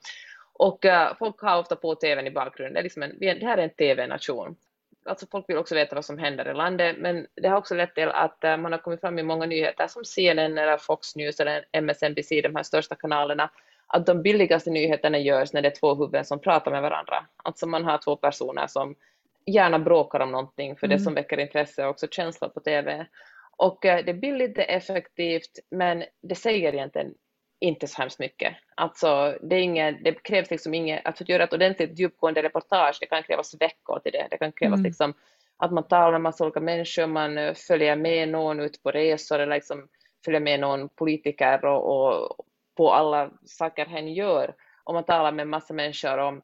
och 0.54 0.84
uh, 0.84 1.16
folk 1.18 1.40
har 1.40 1.58
ofta 1.58 1.76
på 1.76 1.94
TVn 1.94 2.26
i 2.26 2.30
bakgrunden. 2.30 2.74
Det, 2.74 2.80
är 2.80 2.82
liksom 2.82 3.02
en, 3.02 3.18
det 3.18 3.46
här 3.46 3.58
är 3.58 3.62
en 3.62 3.70
TV-nation 3.70 4.56
alltså 5.04 5.26
folk 5.30 5.48
vill 5.48 5.56
också 5.56 5.74
veta 5.74 5.94
vad 5.94 6.04
som 6.04 6.18
händer 6.18 6.50
i 6.50 6.54
landet, 6.54 6.96
men 6.98 7.26
det 7.34 7.48
har 7.48 7.56
också 7.56 7.74
lett 7.74 7.94
till 7.94 8.08
att 8.08 8.44
eh, 8.44 8.56
man 8.56 8.72
har 8.72 8.78
kommit 8.78 9.00
fram 9.00 9.18
i 9.18 9.22
många 9.22 9.46
nyheter 9.46 9.86
som 9.86 10.04
CNN 10.04 10.58
eller 10.58 10.76
Fox 10.76 11.16
News 11.16 11.40
eller 11.40 11.64
MSNBC, 11.72 12.28
de 12.42 12.56
här 12.56 12.62
största 12.62 12.94
kanalerna, 12.94 13.50
att 13.86 14.06
de 14.06 14.22
billigaste 14.22 14.70
nyheterna 14.70 15.18
görs 15.18 15.52
när 15.52 15.62
det 15.62 15.68
är 15.68 15.80
två 15.80 15.94
huvuden 15.94 16.24
som 16.24 16.38
pratar 16.38 16.70
med 16.70 16.82
varandra. 16.82 17.26
Alltså 17.36 17.66
man 17.66 17.84
har 17.84 17.98
två 17.98 18.16
personer 18.16 18.66
som 18.66 18.94
gärna 19.46 19.78
bråkar 19.78 20.20
om 20.20 20.30
någonting, 20.30 20.76
för 20.76 20.86
mm. 20.86 20.98
det 20.98 21.04
som 21.04 21.14
väcker 21.14 21.40
intresse 21.40 21.84
och 21.84 21.90
också 21.90 22.06
känsla 22.10 22.48
på 22.48 22.60
TV. 22.60 23.06
Och 23.56 23.84
eh, 23.84 24.04
det 24.04 24.10
är 24.10 24.16
billigt, 24.16 24.54
det 24.54 24.72
är 24.72 24.76
effektivt, 24.76 25.58
men 25.70 26.04
det 26.20 26.34
säger 26.34 26.74
egentligen 26.74 27.14
inte 27.62 27.86
så 27.86 28.00
hemskt 28.00 28.18
mycket. 28.18 28.54
Alltså, 28.74 29.38
det, 29.42 29.56
är 29.56 29.60
inget, 29.60 30.04
det 30.04 30.22
krävs 30.22 30.50
liksom 30.50 30.74
inget, 30.74 31.06
att 31.06 31.28
göra 31.28 31.44
ett 31.44 31.52
ordentligt 31.52 31.98
djupgående 31.98 32.42
reportage, 32.42 32.96
det 33.00 33.06
kan 33.06 33.22
krävas 33.22 33.54
veckor 33.60 33.98
till 33.98 34.12
det. 34.12 34.26
Det 34.30 34.38
kan 34.38 34.52
krävas 34.52 34.78
mm. 34.78 34.84
liksom 34.84 35.14
att 35.56 35.72
man 35.72 35.88
talar 35.88 36.12
med 36.12 36.20
massa 36.20 36.44
olika 36.44 36.60
människor, 36.60 37.06
man 37.06 37.38
eh, 37.38 37.54
följer 37.54 37.96
med 37.96 38.28
någon 38.28 38.60
ut 38.60 38.82
på 38.82 38.90
resor 38.90 39.38
eller 39.38 39.54
liksom 39.54 39.88
följer 40.24 40.40
med 40.40 40.60
någon 40.60 40.88
politiker 40.88 41.64
och, 41.64 41.84
och 41.84 42.36
på 42.76 42.92
alla 42.92 43.30
saker 43.44 43.86
hen 43.86 44.14
gör. 44.14 44.54
Och 44.84 44.94
man 44.94 45.04
talar 45.04 45.32
med 45.32 45.48
massa 45.48 45.74
människor 45.74 46.18
om 46.18 46.42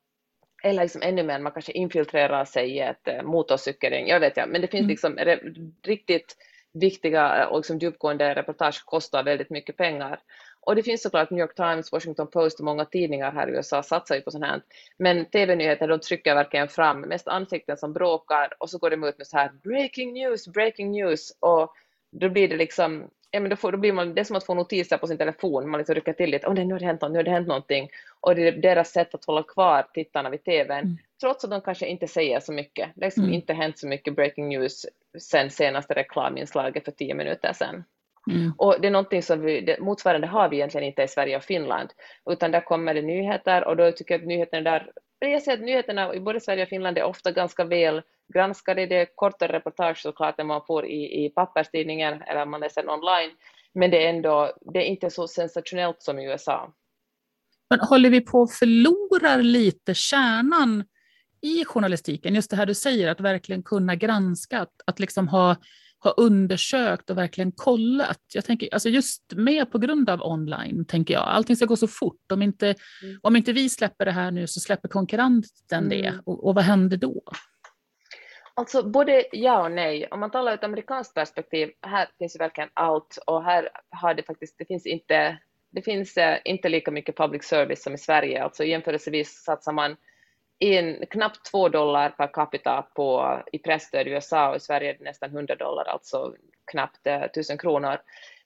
eller 0.62 0.82
liksom 0.82 1.02
ännu 1.02 1.22
mer, 1.22 1.38
man 1.38 1.52
kanske 1.52 1.72
infiltrerar 1.72 2.44
sig 2.44 2.70
i 2.70 2.80
ett 2.80 3.08
eh, 3.08 3.22
motorcykelring, 3.22 4.08
jag 4.08 4.20
vet 4.20 4.36
ja, 4.36 4.46
men 4.46 4.60
det 4.60 4.68
finns 4.68 4.80
mm. 4.80 4.88
liksom 4.88 5.18
riktigt 5.86 6.36
viktiga 6.72 7.48
och 7.48 7.58
liksom 7.58 7.78
djupgående 7.78 8.34
reportage 8.34 8.82
kostar 8.84 9.22
väldigt 9.22 9.50
mycket 9.50 9.76
pengar. 9.76 10.20
Och 10.60 10.76
det 10.76 10.82
finns 10.82 11.02
såklart 11.02 11.30
New 11.30 11.40
York 11.40 11.54
Times, 11.54 11.92
Washington 11.92 12.26
Post 12.26 12.58
och 12.58 12.64
många 12.64 12.84
tidningar 12.84 13.32
här 13.32 13.48
i 13.48 13.52
USA 13.52 13.82
satsar 13.82 14.14
ju 14.14 14.20
på 14.20 14.30
sånt 14.30 14.44
här. 14.44 14.62
Men 14.98 15.24
TV-nyheter, 15.24 15.88
de 15.88 16.00
trycker 16.00 16.34
verkligen 16.34 16.68
fram 16.68 17.00
mest 17.00 17.28
ansikten 17.28 17.76
som 17.76 17.92
bråkar 17.92 18.48
och 18.58 18.70
så 18.70 18.78
går 18.78 18.90
de 18.90 19.04
ut 19.04 19.18
med 19.18 19.26
så 19.26 19.36
här 19.36 19.52
breaking 19.62 20.12
news, 20.12 20.48
breaking 20.48 20.90
news 20.90 21.36
och 21.40 21.72
då 22.12 22.28
blir 22.28 22.48
det 22.48 22.56
liksom 22.56 23.10
ja, 23.30 23.40
men 23.40 23.50
då, 23.50 23.56
får, 23.56 23.72
då 23.72 23.78
blir 23.78 23.92
man, 23.92 24.14
det 24.14 24.20
är 24.20 24.24
som 24.24 24.36
att 24.36 24.44
få 24.44 24.54
notiser 24.54 24.98
på 24.98 25.06
sin 25.06 25.18
telefon, 25.18 25.70
man 25.70 25.78
liksom 25.78 25.94
rycker 25.94 26.12
till 26.12 26.30
lite, 26.30 26.46
oh, 26.46 26.54
nej, 26.54 26.64
nu 26.64 26.74
har 26.74 26.80
det 26.80 26.86
hänt 26.86 27.00
något, 27.00 27.10
nu 27.10 27.18
har 27.18 27.22
det 27.22 27.30
hänt 27.30 27.48
någonting. 27.48 27.88
Och 28.20 28.34
det 28.34 28.48
är 28.48 28.52
deras 28.52 28.90
sätt 28.90 29.14
att 29.14 29.24
hålla 29.24 29.42
kvar 29.42 29.86
tittarna 29.94 30.30
vid 30.30 30.44
TVn, 30.44 30.70
mm. 30.70 30.98
trots 31.20 31.44
att 31.44 31.50
de 31.50 31.60
kanske 31.60 31.86
inte 31.86 32.06
säger 32.06 32.40
så 32.40 32.52
mycket. 32.52 32.88
Det 32.94 33.04
har 33.04 33.06
liksom 33.06 33.22
mm. 33.22 33.34
inte 33.34 33.52
hänt 33.52 33.78
så 33.78 33.86
mycket 33.88 34.14
breaking 34.14 34.48
news 34.48 34.86
sen 35.18 35.50
senaste 35.50 35.94
reklaminslaget 35.94 36.84
för 36.84 36.92
tio 36.92 37.14
minuter 37.14 37.52
sedan. 37.52 37.84
Mm. 38.30 38.52
Och 38.56 38.80
det 38.80 38.86
är 38.86 38.92
någonting 38.92 39.22
som 39.22 39.40
vi, 39.40 39.60
det, 39.60 39.80
motsvarande 39.80 40.26
har 40.26 40.48
vi 40.48 40.56
egentligen 40.56 40.86
inte 40.86 41.02
i 41.02 41.08
Sverige 41.08 41.36
och 41.36 41.42
Finland, 41.42 41.90
utan 42.30 42.50
där 42.50 42.60
kommer 42.60 42.94
det 42.94 43.02
nyheter 43.02 43.64
och 43.64 43.76
då 43.76 43.92
tycker 43.92 44.14
jag 44.14 44.20
att 44.20 44.28
nyheterna 44.28 44.70
där, 44.70 44.92
jag 45.18 45.42
ser 45.42 45.52
att 45.52 45.60
nyheterna 45.60 46.14
i 46.14 46.20
både 46.20 46.40
Sverige 46.40 46.62
och 46.62 46.68
Finland 46.68 46.98
är 46.98 47.04
ofta 47.04 47.32
ganska 47.32 47.64
väl 47.64 48.02
granskade. 48.34 48.86
Det 48.86 48.96
är 48.96 49.06
kortare 49.14 49.52
reportage 49.52 50.02
såklart 50.02 50.40
än 50.40 50.46
man 50.46 50.62
får 50.66 50.86
i, 50.86 51.24
i 51.24 51.30
papperstidningen 51.30 52.22
eller 52.22 52.46
man 52.46 52.60
läser 52.60 52.82
den 52.82 52.90
online, 52.90 53.30
men 53.74 53.90
det 53.90 54.06
är 54.06 54.10
ändå, 54.10 54.52
det 54.60 54.78
är 54.78 54.84
inte 54.84 55.10
så 55.10 55.28
sensationellt 55.28 56.02
som 56.02 56.18
i 56.18 56.26
USA. 56.26 56.72
Men 57.70 57.80
håller 57.80 58.10
vi 58.10 58.20
på 58.20 58.42
att 58.42 58.52
förlora 58.52 59.36
lite 59.36 59.94
kärnan 59.94 60.84
i 61.40 61.64
journalistiken? 61.64 62.34
Just 62.34 62.50
det 62.50 62.56
här 62.56 62.66
du 62.66 62.74
säger, 62.74 63.08
att 63.08 63.20
verkligen 63.20 63.62
kunna 63.62 63.94
granska, 63.94 64.60
att, 64.60 64.72
att 64.86 65.00
liksom 65.00 65.28
ha 65.28 65.56
har 65.98 66.14
undersökt 66.16 67.10
och 67.10 67.18
verkligen 67.18 67.52
kollat. 67.52 68.20
Jag 68.34 68.44
tänker, 68.44 68.74
alltså 68.74 68.88
just 68.88 69.32
med 69.36 69.70
på 69.70 69.78
grund 69.78 70.10
av 70.10 70.22
online, 70.22 70.84
tänker 70.84 71.14
jag. 71.14 71.22
Allting 71.22 71.56
ska 71.56 71.64
gå 71.64 71.76
så 71.76 71.88
fort. 71.88 72.32
Om 72.32 72.42
inte, 72.42 72.74
mm. 73.02 73.18
om 73.22 73.36
inte 73.36 73.52
vi 73.52 73.68
släpper 73.68 74.04
det 74.04 74.12
här 74.12 74.30
nu 74.30 74.46
så 74.46 74.60
släpper 74.60 74.88
konkurrenten 74.88 75.84
mm. 75.84 75.88
det. 75.88 76.14
Och, 76.24 76.46
och 76.46 76.54
vad 76.54 76.64
händer 76.64 76.96
då? 76.96 77.22
Alltså 78.54 78.90
både 78.90 79.24
ja 79.32 79.62
och 79.62 79.72
nej. 79.72 80.08
Om 80.10 80.20
man 80.20 80.30
talar 80.30 80.52
ur 80.52 80.58
ett 80.58 80.64
amerikanskt 80.64 81.14
perspektiv, 81.14 81.70
här 81.82 82.08
finns 82.18 82.36
ju 82.36 82.38
verkligen 82.38 82.70
allt 82.74 83.18
och 83.26 83.44
här 83.44 83.68
har 83.90 84.14
det 84.14 84.22
faktiskt, 84.22 84.58
det 84.58 84.64
finns 84.64 84.86
inte, 84.86 85.38
det 85.70 85.82
finns 85.82 86.16
eh, 86.16 86.38
inte 86.44 86.68
lika 86.68 86.90
mycket 86.90 87.16
public 87.16 87.44
service 87.44 87.82
som 87.82 87.94
i 87.94 87.98
Sverige. 87.98 88.44
Alltså 88.44 88.64
jämförelsevis 88.64 89.42
satsar 89.44 89.72
man 89.72 89.96
in 90.58 91.04
knappt 91.10 91.50
två 91.50 91.68
dollar 91.68 92.10
per 92.10 92.26
capita 92.26 92.82
på, 92.94 93.38
i 93.52 93.58
presstöd 93.58 94.06
i 94.06 94.10
USA 94.10 94.50
och 94.50 94.56
i 94.56 94.60
Sverige 94.60 94.90
är 94.90 94.98
det 94.98 95.04
nästan 95.04 95.30
100 95.30 95.54
dollar, 95.54 95.84
alltså 95.84 96.34
knappt 96.70 97.06
eh, 97.06 97.26
tusen 97.26 97.58
kronor. 97.58 97.98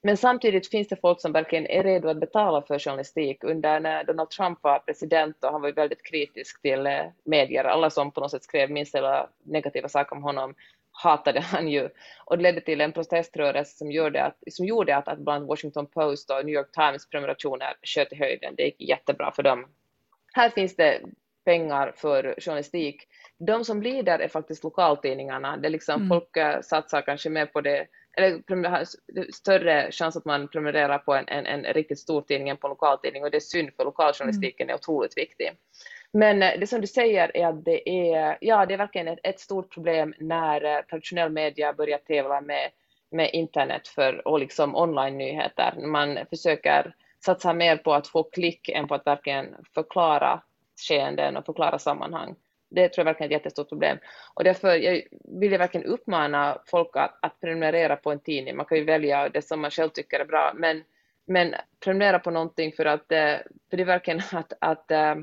Men 0.02 0.16
samtidigt 0.16 0.70
finns 0.70 0.88
det 0.88 0.96
folk 0.96 1.20
som 1.20 1.32
verkligen 1.32 1.66
är 1.66 1.82
redo 1.82 2.08
att 2.08 2.20
betala 2.20 2.62
för 2.62 2.78
journalistik. 2.78 3.44
Under 3.44 3.80
när 3.80 4.04
Donald 4.04 4.30
Trump 4.30 4.58
var 4.62 4.78
president 4.78 5.44
och 5.44 5.52
han 5.52 5.60
var 5.60 5.68
ju 5.68 5.74
väldigt 5.74 6.02
kritisk 6.02 6.62
till 6.62 6.86
eh, 6.86 7.04
medier, 7.24 7.64
alla 7.64 7.90
som 7.90 8.10
på 8.10 8.20
något 8.20 8.30
sätt 8.30 8.44
skrev 8.44 8.70
minst 8.70 8.94
eller 8.94 9.26
negativa 9.42 9.88
saker 9.88 10.16
om 10.16 10.22
honom 10.22 10.54
hatade 10.92 11.40
han 11.52 11.68
ju. 11.68 11.88
Och 12.24 12.36
det 12.38 12.42
ledde 12.42 12.60
till 12.60 12.80
en 12.80 12.92
proteströrelse 12.92 13.76
som 13.76 13.92
gjorde 13.92 14.24
att, 14.24 14.36
som 14.50 14.66
gjorde 14.66 14.96
att, 14.96 15.08
att 15.08 15.18
bland 15.18 15.46
Washington 15.46 15.86
Post 15.86 16.30
och 16.30 16.46
New 16.46 16.54
York 16.54 16.72
Times 16.72 17.08
prenumerationer 17.08 17.74
sköt 17.82 18.12
i 18.12 18.16
höjden. 18.16 18.54
Det 18.56 18.62
gick 18.62 18.80
jättebra 18.80 19.32
för 19.32 19.42
dem. 19.42 19.66
Här 20.34 20.50
finns 20.50 20.76
det 20.76 21.00
pengar 21.44 21.92
för 21.96 22.34
journalistik. 22.38 23.02
De 23.38 23.64
som 23.64 23.82
lider 23.82 24.18
är 24.18 24.28
faktiskt 24.28 24.64
lokaltidningarna. 24.64 25.56
Det 25.56 25.68
är 25.68 25.70
liksom 25.70 25.94
mm. 25.94 26.08
Folk 26.08 26.36
uh, 26.36 26.60
satsar 26.60 27.02
kanske 27.02 27.30
mer 27.30 27.46
på 27.46 27.60
det, 27.60 27.86
eller 28.16 28.68
har 28.68 28.84
större 29.32 29.92
chans 29.92 30.16
att 30.16 30.24
man 30.24 30.48
prenumererar 30.48 30.98
på 30.98 31.14
en, 31.14 31.28
en, 31.28 31.46
en 31.46 31.64
riktigt 31.64 31.98
stor 31.98 32.22
tidning 32.22 32.48
än 32.48 32.56
på 32.56 32.66
en 32.66 32.70
lokaltidning 32.70 33.24
och 33.24 33.30
det 33.30 33.38
är 33.38 33.40
synd 33.40 33.70
för 33.76 33.84
lokaljournalistiken 33.84 34.64
mm. 34.64 34.74
är 34.74 34.78
otroligt 34.78 35.16
viktig. 35.16 35.50
Men 36.12 36.42
uh, 36.42 36.50
det 36.60 36.66
som 36.66 36.80
du 36.80 36.86
säger 36.86 37.36
är 37.36 37.46
att 37.46 37.64
det 37.64 37.88
är, 37.88 38.38
ja, 38.40 38.66
det 38.66 38.74
är 38.74 38.78
verkligen 38.78 39.08
ett, 39.08 39.20
ett 39.22 39.40
stort 39.40 39.74
problem 39.74 40.14
när 40.18 40.64
uh, 40.64 40.84
traditionell 40.90 41.30
media 41.30 41.72
börjar 41.72 41.98
tävla 41.98 42.40
med, 42.40 42.70
med 43.10 43.30
internet 43.32 43.88
för, 43.88 44.28
och 44.28 44.40
liksom 44.40 44.76
online-nyheter. 44.76 45.86
Man 45.86 46.18
försöker 46.30 46.94
satsa 47.24 47.52
mer 47.52 47.76
på 47.76 47.94
att 47.94 48.08
få 48.08 48.22
klick 48.22 48.68
än 48.68 48.88
på 48.88 48.94
att 48.94 49.06
verkligen 49.06 49.54
förklara 49.74 50.42
skeenden 50.88 51.36
och 51.36 51.46
förklara 51.46 51.78
sammanhang. 51.78 52.34
Det 52.70 52.88
tror 52.88 53.02
jag 53.02 53.12
verkligen 53.12 53.32
är 53.32 53.36
ett 53.36 53.40
jättestort 53.40 53.68
problem. 53.68 53.98
Och 54.34 54.44
därför 54.44 54.74
jag 54.76 55.02
vill 55.40 55.52
jag 55.52 55.58
verkligen 55.58 55.86
uppmana 55.86 56.58
folk 56.66 56.96
att, 56.96 57.18
att 57.22 57.40
prenumerera 57.40 57.96
på 57.96 58.12
en 58.12 58.20
tidning. 58.20 58.56
Man 58.56 58.66
kan 58.66 58.78
ju 58.78 58.84
välja 58.84 59.28
det 59.28 59.42
som 59.42 59.60
man 59.60 59.70
själv 59.70 59.88
tycker 59.88 60.20
är 60.20 60.24
bra, 60.24 60.52
men, 60.54 60.84
men 61.26 61.54
prenumerera 61.84 62.18
på 62.18 62.30
någonting 62.30 62.72
för 62.72 62.84
att 62.84 63.12
eh, 63.12 63.36
för 63.70 63.76
det 63.76 63.82
är 63.82 63.84
verkligen 63.84 64.20
att, 64.32 64.52
att 64.60 64.90
äh, 64.90 65.14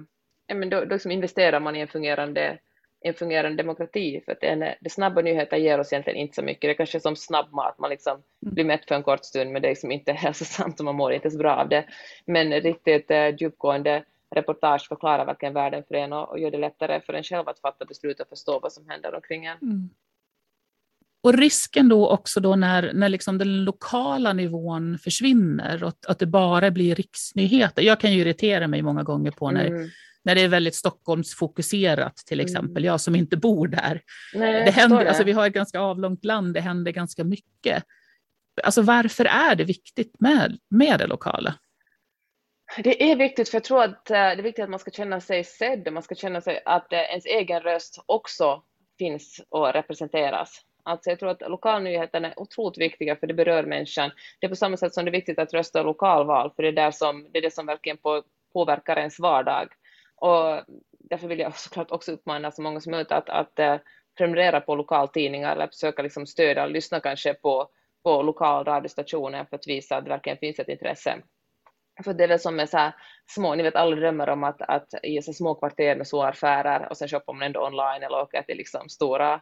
men 0.54 0.70
då, 0.70 0.86
då 0.86 0.94
liksom 0.94 1.12
investerar 1.12 1.60
man 1.60 1.76
i 1.76 1.80
en 1.80 1.88
fungerande 1.88 2.58
en 3.02 3.14
fungerande 3.14 3.64
demokrati, 3.64 4.22
för 4.26 4.32
att 4.32 4.44
en, 4.44 4.60
det 4.60 4.90
snabba 4.90 5.22
nyheter 5.22 5.58
ger 5.58 5.80
oss 5.80 5.94
egentligen 5.94 6.20
inte 6.20 6.36
så 6.36 6.42
mycket. 6.42 6.62
Det 6.62 6.70
är 6.70 6.74
kanske 6.74 7.00
som 7.00 7.16
snabbmat, 7.16 7.80
man 7.80 7.90
liksom 7.90 8.14
mm. 8.14 8.54
blir 8.54 8.66
mätt 8.66 8.88
för 8.88 8.96
en 8.96 9.04
kort 9.04 9.26
stund, 9.26 9.52
men 9.52 9.62
det 9.62 9.68
är 9.68 9.70
liksom 9.70 9.92
inte 9.92 10.12
hälsosamt 10.14 10.80
och 10.80 10.86
man 10.86 10.96
mår 10.96 11.14
inte 11.14 11.32
så 11.32 11.38
bra 11.38 11.56
av 11.56 11.70
det. 11.70 11.86
Men 12.26 12.54
riktigt 12.54 13.12
eh, 13.12 13.36
djupgående 13.36 14.04
reportage 14.36 14.88
förklarar 14.88 15.26
verkligen 15.26 15.54
världen 15.54 15.84
för 15.88 15.96
en 15.96 16.14
och, 16.14 16.30
och 16.30 16.40
gör 16.40 16.52
det 16.52 16.58
lättare 16.58 17.02
för 17.02 17.14
en 17.14 17.24
själv 17.24 17.50
att 17.50 17.60
fatta 17.60 17.86
beslut 17.86 18.20
och 18.20 18.28
förstå 18.28 18.60
vad 18.60 18.74
som 18.74 18.90
händer 18.90 19.16
omkring 19.16 19.46
en. 19.46 19.58
Mm. 19.62 19.90
Och 21.22 21.34
risken 21.34 21.90
då 21.90 22.10
också 22.10 22.40
då 22.40 22.56
när, 22.56 22.94
när 22.94 23.10
liksom 23.10 23.38
den 23.38 23.64
lokala 23.64 24.34
nivån 24.34 24.98
försvinner 24.98 25.84
och 25.84 25.94
att 26.08 26.20
det 26.20 26.26
bara 26.26 26.72
blir 26.72 26.96
riksnyheter. 26.96 27.82
Jag 27.82 28.00
kan 28.00 28.14
ju 28.14 28.22
irritera 28.22 28.68
mig 28.68 28.82
många 28.82 29.04
gånger 29.04 29.32
på 29.32 29.52
när, 29.52 29.66
mm. 29.66 29.90
när 30.24 30.36
det 30.36 30.42
är 30.42 30.48
väldigt 30.48 30.76
Stockholmsfokuserat 30.76 32.18
till 32.18 32.40
exempel, 32.40 32.84
mm. 32.84 32.84
jag 32.84 33.02
som 33.02 33.16
inte 33.16 33.38
bor 33.38 33.68
där. 33.68 34.02
Nej, 34.34 34.66
det 34.66 34.72
händer, 34.72 35.04
det. 35.04 35.10
Alltså, 35.10 35.24
vi 35.24 35.32
har 35.32 35.48
ett 35.48 35.54
ganska 35.54 35.80
avlångt 35.80 36.26
land, 36.26 36.54
det 36.54 36.62
händer 36.62 36.92
ganska 36.92 37.24
mycket. 37.24 37.84
Alltså 38.64 38.82
varför 38.82 39.26
är 39.26 39.56
det 39.56 39.64
viktigt 39.64 40.20
med, 40.20 40.58
med 40.70 41.00
det 41.00 41.08
lokala? 41.08 41.56
Det 42.78 43.12
är 43.12 43.16
viktigt, 43.16 43.50
för 43.50 43.56
jag 43.56 43.64
tror 43.64 43.84
att 43.84 44.10
eh, 44.10 44.14
det 44.16 44.20
är 44.20 44.42
viktigt 44.42 44.64
att 44.64 44.70
man 44.70 44.80
ska 44.80 44.92
känna 44.92 45.22
sig 45.22 45.44
sedd, 45.44 45.88
och 45.88 45.94
man 45.94 46.04
ska 46.04 46.16
känna 46.16 46.42
sig 46.42 46.62
att 46.66 46.94
eh, 46.94 47.00
ens 47.00 47.26
egen 47.26 47.62
röst 47.62 48.04
också 48.06 48.64
finns 48.98 49.42
och 49.50 49.74
representeras. 49.74 50.66
Alltså 50.84 51.10
jag 51.10 51.20
tror 51.20 51.30
att 51.30 51.42
lokalnyheterna 51.42 52.28
är 52.28 52.40
otroligt 52.40 52.78
viktiga 52.78 53.16
för 53.16 53.28
det 53.28 53.34
berör 53.34 53.64
människan. 53.64 54.12
Det 54.40 54.46
är 54.46 54.50
på 54.50 54.56
samma 54.56 54.78
sätt 54.78 54.94
som 54.94 55.06
det 55.06 55.10
är 55.10 55.12
viktigt 55.12 55.40
att 55.40 55.54
rösta 55.54 55.84
lokalval, 55.84 56.52
för 56.56 56.64
det 56.64 56.70
är, 56.70 56.74
där 56.74 56.92
som, 56.92 57.28
det, 57.32 57.40
är 57.40 57.42
det 57.42 57.54
som 57.54 57.66
verkligen 57.66 57.98
på, 57.98 58.24
påverkar 58.54 58.98
ens 58.98 59.20
vardag. 59.20 59.68
Och 60.16 60.62
därför 60.92 61.28
vill 61.28 61.40
jag 61.40 61.56
såklart 61.58 61.92
också 61.92 62.12
uppmana 62.12 62.52
så 62.52 62.62
många 62.62 62.82
som 62.82 62.92
möjligt 62.92 63.12
att, 63.12 63.30
att 63.30 63.60
eh, 63.60 63.78
prenumerera 64.18 64.62
på 64.62 64.76
lokaltidningar 64.76 65.52
eller 65.52 65.68
försöka 65.68 66.02
liksom 66.02 66.28
stödja, 66.28 66.66
lyssna 66.66 67.00
kanske 67.00 67.34
på, 67.34 67.70
på 68.04 68.22
lokal 68.22 68.66
radiostationer 68.66 69.46
för 69.46 69.56
att 69.56 69.68
visa 69.68 69.98
att 69.98 70.04
det 70.04 70.10
verkligen 70.10 70.38
finns 70.38 70.60
ett 70.60 70.70
intresse. 70.70 71.22
För 72.04 72.14
det 72.14 72.24
är 72.24 72.28
väl 72.28 72.40
som 72.40 72.56
med 72.56 72.70
så 72.70 72.78
här 72.78 72.94
små, 73.28 73.56
ni 73.56 73.64
vet 73.64 73.76
alla 73.76 73.96
drömmer 73.96 74.30
om 74.30 74.44
att, 74.44 74.62
att 74.62 74.88
i 75.04 75.22
så 75.22 75.34
små 75.34 75.56
kvarter 75.56 75.96
med 75.96 76.08
små 76.08 76.24
affärer 76.24 76.90
och 76.90 76.98
sen 76.98 77.08
shoppar 77.08 77.34
man 77.34 77.44
ändå 77.44 77.66
online 77.66 78.04
eller 78.04 78.22
åker 78.22 78.42
till 78.42 78.58
liksom 78.58 78.90
stora 78.90 79.42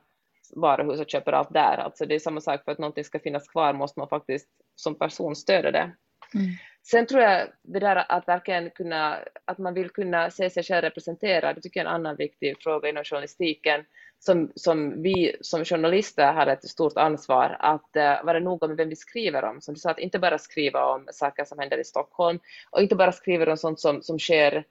varuhus 0.56 1.00
och 1.00 1.10
köper 1.10 1.32
allt 1.32 1.54
där. 1.54 1.78
Alltså 1.78 2.06
det 2.06 2.16
är 2.16 2.20
samma 2.20 2.42
sak 2.42 2.64
för 2.64 2.72
att 2.72 2.78
någonting 2.78 3.04
ska 3.04 3.20
finnas 3.20 3.48
kvar 3.48 3.74
måste 3.74 4.00
man 4.00 4.10
faktiskt 4.10 4.50
som 4.76 4.96
person 4.96 5.36
stödja 5.36 5.72
det. 5.72 5.92
Mm. 6.34 6.50
Sen 6.84 7.06
tror 7.06 7.22
jag 7.22 7.48
det 7.64 7.80
där 7.80 8.12
att 8.12 8.28
verkligen 8.28 8.70
kunna, 8.70 9.20
att 9.46 9.58
man 9.58 9.74
vill 9.74 9.90
kunna 9.90 10.32
se 10.32 10.50
sig 10.50 10.64
själv 10.64 10.82
representerad, 10.82 11.56
det 11.56 11.62
tycker 11.62 11.80
jag 11.80 11.86
är 11.86 11.90
en 11.90 11.96
annan 11.96 12.16
viktig 12.16 12.56
fråga 12.60 12.90
inom 12.90 13.04
journalistiken 13.04 13.86
som, 14.19 14.51
som 14.55 15.01
vi 15.01 15.36
som 15.41 15.65
journalister 15.65 16.33
har 16.33 16.47
ett 16.47 16.69
stort 16.69 16.97
ansvar 16.97 17.57
att 17.59 17.89
uh, 17.97 18.25
vara 18.25 18.39
noga 18.39 18.67
med 18.67 18.77
vem 18.77 18.89
vi 18.89 18.95
skriver 18.95 19.43
om. 19.43 19.62
Som 19.62 19.74
du 19.74 19.79
sa, 19.79 19.91
att 19.91 20.00
inte 20.00 20.19
bara 20.19 20.38
skriva 20.38 20.86
om 20.86 21.07
saker 21.12 21.45
som 21.45 21.59
händer 21.59 21.77
i 21.77 21.83
Stockholm 21.83 22.39
och 22.69 22.81
inte 22.81 22.95
bara 22.95 23.12
skriva 23.12 23.51
om 23.51 23.57
sånt 23.57 23.79
som, 23.79 24.01
som 24.01 24.19
sker 24.19 24.63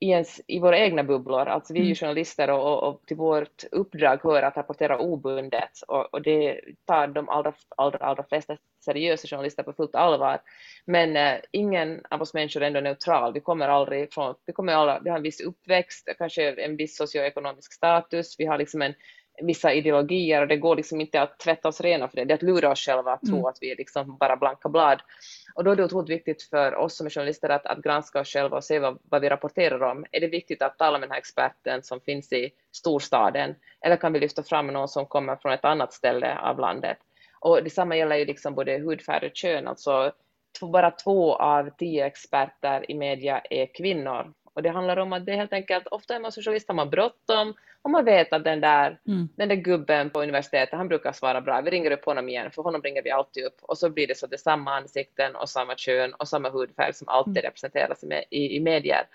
i, 0.00 0.10
ens, 0.10 0.40
i 0.46 0.58
våra 0.58 0.78
egna 0.78 1.04
bubblor. 1.04 1.46
Alltså 1.46 1.72
vi 1.72 1.80
är 1.80 1.84
ju 1.84 1.88
mm. 1.88 1.96
journalister 1.96 2.50
och, 2.50 2.72
och, 2.72 2.88
och 2.88 3.06
till 3.06 3.16
vårt 3.16 3.64
uppdrag 3.72 4.20
hör 4.22 4.42
att 4.42 4.56
rapportera 4.56 4.98
obundet 4.98 5.70
och, 5.88 6.14
och 6.14 6.22
det 6.22 6.60
tar 6.84 7.06
de 7.06 7.28
allra, 7.28 7.52
allra, 7.76 7.98
allra 7.98 8.24
flesta 8.24 8.56
seriösa 8.84 9.28
journalister 9.28 9.62
på 9.62 9.72
fullt 9.72 9.94
allvar. 9.94 10.40
Men 10.84 11.16
eh, 11.16 11.40
ingen 11.50 12.00
av 12.10 12.22
oss 12.22 12.34
människor 12.34 12.62
är 12.62 12.66
ändå 12.66 12.80
neutral. 12.80 13.32
Vi 13.32 13.40
kommer 13.40 13.68
aldrig 13.68 14.12
från, 14.12 14.34
vi 14.46 14.52
kommer 14.52 14.72
alla, 14.72 15.00
vi 15.04 15.10
har 15.10 15.16
en 15.16 15.22
viss 15.22 15.40
uppväxt, 15.40 16.08
kanske 16.18 16.52
en 16.52 16.76
viss 16.76 16.96
socioekonomisk 16.96 17.72
status, 17.72 18.34
vi 18.38 18.46
har 18.46 18.58
liksom 18.58 18.82
en 18.82 18.94
vissa 19.42 19.72
ideologier 19.72 20.42
och 20.42 20.48
det 20.48 20.56
går 20.56 20.76
liksom 20.76 21.00
inte 21.00 21.22
att 21.22 21.38
tvätta 21.38 21.68
oss 21.68 21.80
rena 21.80 22.08
för 22.08 22.16
det. 22.16 22.24
Det 22.24 22.32
är 22.32 22.36
att 22.36 22.42
lura 22.42 22.70
oss 22.70 22.80
själva 22.80 23.12
att 23.12 23.22
tro 23.22 23.34
mm. 23.34 23.46
att 23.46 23.58
vi 23.60 23.70
är 23.72 23.76
liksom 23.76 24.16
bara 24.16 24.36
blanka 24.36 24.68
blad. 24.68 25.02
Och 25.58 25.64
då 25.64 25.70
är 25.70 25.76
det 25.76 25.84
otroligt 25.84 26.10
viktigt 26.10 26.42
för 26.42 26.74
oss 26.74 26.96
som 26.96 27.06
är 27.06 27.10
journalister 27.10 27.48
att, 27.48 27.66
att 27.66 27.82
granska 27.82 28.20
oss 28.20 28.28
själva 28.28 28.56
och 28.56 28.64
se 28.64 28.78
vad, 28.78 28.98
vad 29.02 29.20
vi 29.20 29.28
rapporterar 29.28 29.82
om. 29.82 30.04
Är 30.12 30.20
det 30.20 30.26
viktigt 30.26 30.62
att 30.62 30.78
tala 30.78 30.98
med 30.98 31.08
den 31.08 31.10
här 31.10 31.18
experten 31.18 31.82
som 31.82 32.00
finns 32.00 32.32
i 32.32 32.50
storstaden 32.72 33.54
eller 33.80 33.96
kan 33.96 34.12
vi 34.12 34.20
lyfta 34.20 34.42
fram 34.42 34.66
någon 34.66 34.88
som 34.88 35.06
kommer 35.06 35.36
från 35.36 35.52
ett 35.52 35.64
annat 35.64 35.92
ställe 35.92 36.38
av 36.38 36.58
landet? 36.58 36.98
Och 37.40 37.64
detsamma 37.64 37.96
gäller 37.96 38.16
ju 38.16 38.24
liksom 38.24 38.54
både 38.54 38.78
hudfärg 38.78 39.26
och 39.26 39.36
kön, 39.36 39.68
alltså 39.68 40.12
bara 40.62 40.90
två 40.90 41.34
av 41.34 41.70
tio 41.78 42.06
experter 42.06 42.90
i 42.90 42.94
media 42.94 43.38
är 43.50 43.74
kvinnor. 43.74 44.32
Och 44.58 44.62
det 44.62 44.70
handlar 44.70 44.96
om 44.96 45.12
att 45.12 45.26
det 45.26 45.32
helt 45.32 45.52
enkelt, 45.52 45.86
ofta 45.86 46.14
är 46.14 46.20
man 46.20 46.32
som 46.32 46.42
journalist, 46.42 46.68
har 46.68 46.74
man 46.74 46.90
bråttom 46.90 47.54
och 47.82 47.90
man 47.90 48.04
vet 48.04 48.32
att 48.32 48.44
den 48.44 48.60
där, 48.60 48.98
mm. 49.06 49.28
den 49.36 49.48
där 49.48 49.56
gubben 49.56 50.10
på 50.10 50.22
universitetet, 50.22 50.78
han 50.78 50.88
brukar 50.88 51.12
svara 51.12 51.40
bra, 51.40 51.60
vi 51.60 51.70
ringer 51.70 51.90
upp 51.90 52.04
honom 52.04 52.28
igen, 52.28 52.50
för 52.50 52.62
honom 52.62 52.82
ringer 52.82 53.02
vi 53.02 53.10
alltid 53.10 53.44
upp. 53.44 53.56
Och 53.62 53.78
så 53.78 53.90
blir 53.90 54.06
det 54.06 54.14
så 54.18 54.26
att 54.26 54.30
det 54.30 54.36
är 54.36 54.38
samma 54.38 54.74
ansikten 54.76 55.36
och 55.36 55.48
samma 55.48 55.74
kön 55.76 56.14
och 56.14 56.28
samma 56.28 56.50
hudfärg 56.50 56.94
som 56.94 57.08
alltid 57.08 57.36
mm. 57.36 57.42
representeras 57.42 58.04
i, 58.04 58.06
i, 58.30 58.56
i 58.56 58.60
medier. 58.60 59.06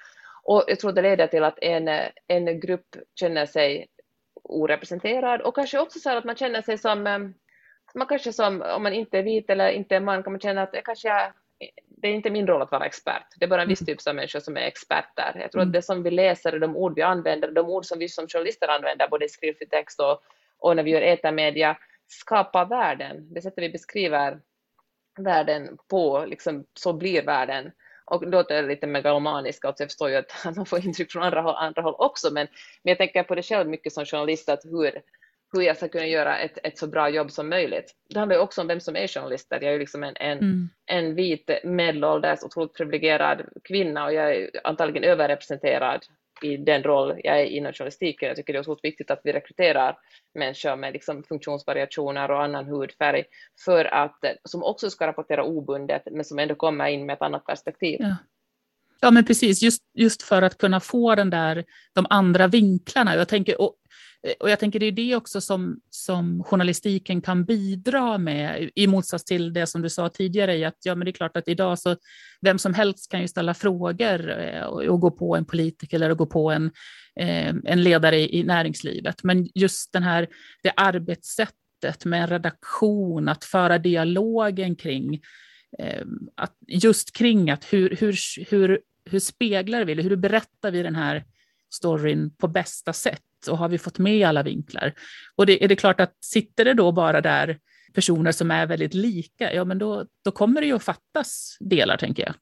Och 0.43 0.63
jag 0.67 0.79
tror 0.79 0.91
det 0.91 1.01
leder 1.01 1.27
till 1.27 1.43
att 1.43 1.59
en, 1.61 1.89
en 2.27 2.59
grupp 2.59 2.95
känner 3.19 3.45
sig 3.45 3.87
orepresenterad 4.43 5.41
och 5.41 5.55
kanske 5.55 5.79
också 5.79 5.99
så 5.99 6.17
att 6.17 6.25
man 6.25 6.35
känner 6.35 6.61
sig 6.61 6.77
som, 6.77 7.07
eh, 7.07 7.19
man 7.95 8.07
kanske 8.07 8.33
som, 8.33 8.61
om 8.61 8.83
man 8.83 8.93
inte 8.93 9.17
är 9.17 9.23
vit 9.23 9.49
eller 9.49 9.69
inte 9.69 9.95
är 9.95 9.99
man, 9.99 10.23
kan 10.23 10.33
man 10.33 10.39
känna 10.39 10.61
att 10.61 10.83
kanske 10.83 11.07
jag, 11.07 11.33
det 12.03 12.09
är 12.09 12.13
inte 12.13 12.29
min 12.29 12.47
roll 12.47 12.61
att 12.61 12.71
vara 12.71 12.85
expert, 12.85 13.23
det 13.39 13.45
är 13.45 13.49
bara 13.49 13.61
en 13.61 13.67
viss 13.67 13.81
mm. 13.81 13.97
typ 13.97 14.07
av 14.07 14.15
människor 14.15 14.39
som 14.39 14.57
är 14.57 14.61
experter. 14.61 15.31
Jag 15.41 15.51
tror 15.51 15.61
att 15.61 15.65
mm. 15.65 15.71
det 15.71 15.81
som 15.81 16.03
vi 16.03 16.11
läser, 16.11 16.59
de 16.59 16.75
ord 16.75 16.95
vi 16.95 17.01
använder, 17.01 17.51
de 17.51 17.69
ord 17.69 17.85
som 17.85 17.99
vi 17.99 18.09
som 18.09 18.27
journalister 18.27 18.67
använder, 18.67 19.07
både 19.07 19.25
i 19.25 19.29
skriftlig 19.29 19.69
text 19.69 19.99
och, 19.99 20.21
och 20.59 20.75
när 20.75 20.83
vi 20.83 20.91
gör 20.91 21.01
etermedia, 21.01 21.77
skapar 22.07 22.65
världen. 22.65 23.33
Det 23.33 23.41
sättet 23.41 23.63
vi 23.63 23.69
beskriver 23.69 24.39
världen 25.17 25.77
på, 25.89 26.25
liksom, 26.27 26.65
så 26.73 26.93
blir 26.93 27.25
världen. 27.25 27.71
Och 28.05 28.29
då 28.29 28.39
är 28.39 28.61
det 28.61 28.61
lite 28.61 28.87
megalomaniska, 28.87 29.67
alltså 29.67 29.83
jag 29.83 29.89
förstår 29.89 30.09
ju 30.09 30.15
att 30.15 30.45
man 30.55 30.65
får 30.65 30.85
intryck 30.85 31.11
från 31.11 31.23
andra 31.23 31.41
håll, 31.41 31.55
andra 31.57 31.81
håll 31.81 31.95
också, 31.97 32.33
men, 32.33 32.47
men 32.83 32.91
jag 32.91 32.97
tänker 32.97 33.23
på 33.23 33.35
det 33.35 33.43
själv 33.43 33.69
mycket 33.69 33.93
som 33.93 34.05
journalist, 34.05 34.49
att 34.49 34.65
hur, 34.65 35.01
hur 35.53 35.61
jag 35.61 35.77
ska 35.77 35.87
kunna 35.87 36.07
göra 36.07 36.39
ett, 36.39 36.57
ett 36.63 36.77
så 36.77 36.87
bra 36.87 37.09
jobb 37.09 37.31
som 37.31 37.49
möjligt. 37.49 37.95
Det 38.09 38.19
handlar 38.19 38.35
ju 38.35 38.41
också 38.41 38.61
om 38.61 38.67
vem 38.67 38.79
som 38.79 38.95
är 38.95 39.07
journalister. 39.07 39.59
Jag 39.61 39.69
är 39.69 39.73
ju 39.73 39.79
liksom 39.79 40.03
en, 40.03 40.15
en, 40.15 40.37
mm. 40.37 40.69
en 40.85 41.15
vit 41.15 41.49
medelålders 41.63 42.43
otroligt 42.43 42.73
privilegierad 42.73 43.41
kvinna 43.63 44.05
och 44.05 44.13
jag 44.13 44.35
är 44.35 44.49
antagligen 44.63 45.03
överrepresenterad 45.03 46.05
i 46.41 46.57
den 46.57 46.83
roll 46.83 47.19
jag 47.23 47.41
är 47.41 47.45
inom 47.45 47.73
journalistiken. 47.73 48.27
Jag 48.27 48.35
tycker 48.35 48.53
det 48.53 48.59
är 48.59 48.61
otroligt 48.61 48.83
viktigt 48.83 49.11
att 49.11 49.21
vi 49.23 49.33
rekryterar 49.33 49.97
människor 50.35 50.75
med 50.75 50.93
liksom 50.93 51.23
funktionsvariationer 51.23 52.31
och 52.31 52.43
annan 52.43 52.65
hudfärg 52.65 53.23
för 53.65 53.85
att, 53.85 54.19
som 54.43 54.63
också 54.63 54.89
ska 54.89 55.07
rapportera 55.07 55.43
obundet 55.43 56.03
men 56.11 56.25
som 56.25 56.39
ändå 56.39 56.55
kommer 56.55 56.87
in 56.87 57.05
med 57.05 57.13
ett 57.13 57.21
annat 57.21 57.45
perspektiv. 57.45 57.97
Ja. 57.99 58.15
Ja, 59.03 59.11
men 59.11 59.25
precis, 59.25 59.61
just, 59.61 59.83
just 59.93 60.23
för 60.23 60.41
att 60.41 60.57
kunna 60.57 60.79
få 60.79 61.15
den 61.15 61.29
där, 61.29 61.63
de 61.93 62.05
andra 62.09 62.47
vinklarna. 62.47 63.15
Jag 63.15 63.27
tänker, 63.27 63.61
och 63.61 63.75
Eh, 64.27 64.33
och 64.39 64.49
jag 64.49 64.59
tänker 64.59 64.79
det 64.79 64.85
är 64.85 64.91
det 64.91 65.15
också 65.15 65.41
som, 65.41 65.79
som 65.89 66.43
journalistiken 66.43 67.21
kan 67.21 67.45
bidra 67.45 68.17
med, 68.17 68.69
i 68.75 68.87
motsats 68.87 69.25
till 69.25 69.53
det 69.53 69.67
som 69.67 69.81
du 69.81 69.89
sa 69.89 70.09
tidigare, 70.09 70.67
att 70.67 70.77
ja, 70.83 70.95
men 70.95 71.05
det 71.05 71.11
är 71.11 71.13
klart 71.13 71.37
att 71.37 71.47
idag 71.47 71.79
så 71.79 71.95
vem 72.41 72.59
som 72.59 72.73
helst 72.73 73.11
kan 73.11 73.21
ju 73.21 73.27
ställa 73.27 73.53
frågor 73.53 74.39
eh, 74.39 74.63
och, 74.63 74.83
och 74.83 74.99
gå 74.99 75.11
på 75.11 75.35
en 75.35 75.45
politiker 75.45 75.95
eller 75.95 76.13
gå 76.13 76.25
på 76.25 76.51
en, 76.51 76.71
eh, 77.19 77.55
en 77.65 77.83
ledare 77.83 78.17
i, 78.17 78.39
i 78.39 78.43
näringslivet. 78.43 79.23
Men 79.23 79.49
just 79.55 79.93
den 79.93 80.03
här, 80.03 80.27
det 80.63 80.73
arbetssättet 80.75 82.05
med 82.05 82.21
en 82.21 82.27
redaktion, 82.27 83.29
att 83.29 83.43
föra 83.43 83.77
dialogen 83.77 84.75
kring, 84.75 85.21
eh, 85.79 86.03
att 86.35 86.55
just 86.67 87.15
kring 87.15 87.51
att 87.51 87.73
hur, 87.73 87.97
hur, 87.99 88.15
hur, 88.49 88.79
hur 89.05 89.19
speglar 89.19 89.85
vi, 89.85 89.91
eller 89.91 90.03
hur 90.03 90.15
berättar 90.15 90.71
vi 90.71 90.83
den 90.83 90.95
här 90.95 91.23
storyn 91.73 92.35
på 92.35 92.47
bästa 92.47 92.93
sätt 92.93 93.21
och 93.47 93.57
har 93.57 93.69
vi 93.69 93.77
fått 93.77 93.99
med 93.99 94.27
alla 94.27 94.43
vinklar? 94.43 94.93
Och 95.35 95.45
det, 95.45 95.63
är 95.63 95.67
det 95.67 95.75
klart 95.75 95.99
att 95.99 96.13
sitter 96.23 96.65
det 96.65 96.73
då 96.73 96.91
bara 96.91 97.21
där 97.21 97.59
personer 97.93 98.31
som 98.31 98.51
är 98.51 98.65
väldigt 98.65 98.93
lika, 98.93 99.53
ja 99.53 99.63
men 99.63 99.77
då, 99.77 100.05
då 100.23 100.31
kommer 100.31 100.61
det 100.61 100.67
ju 100.67 100.75
att 100.75 100.83
fattas 100.83 101.57
delar 101.59 101.97
tänker 101.97 102.23
jag. 102.23 102.35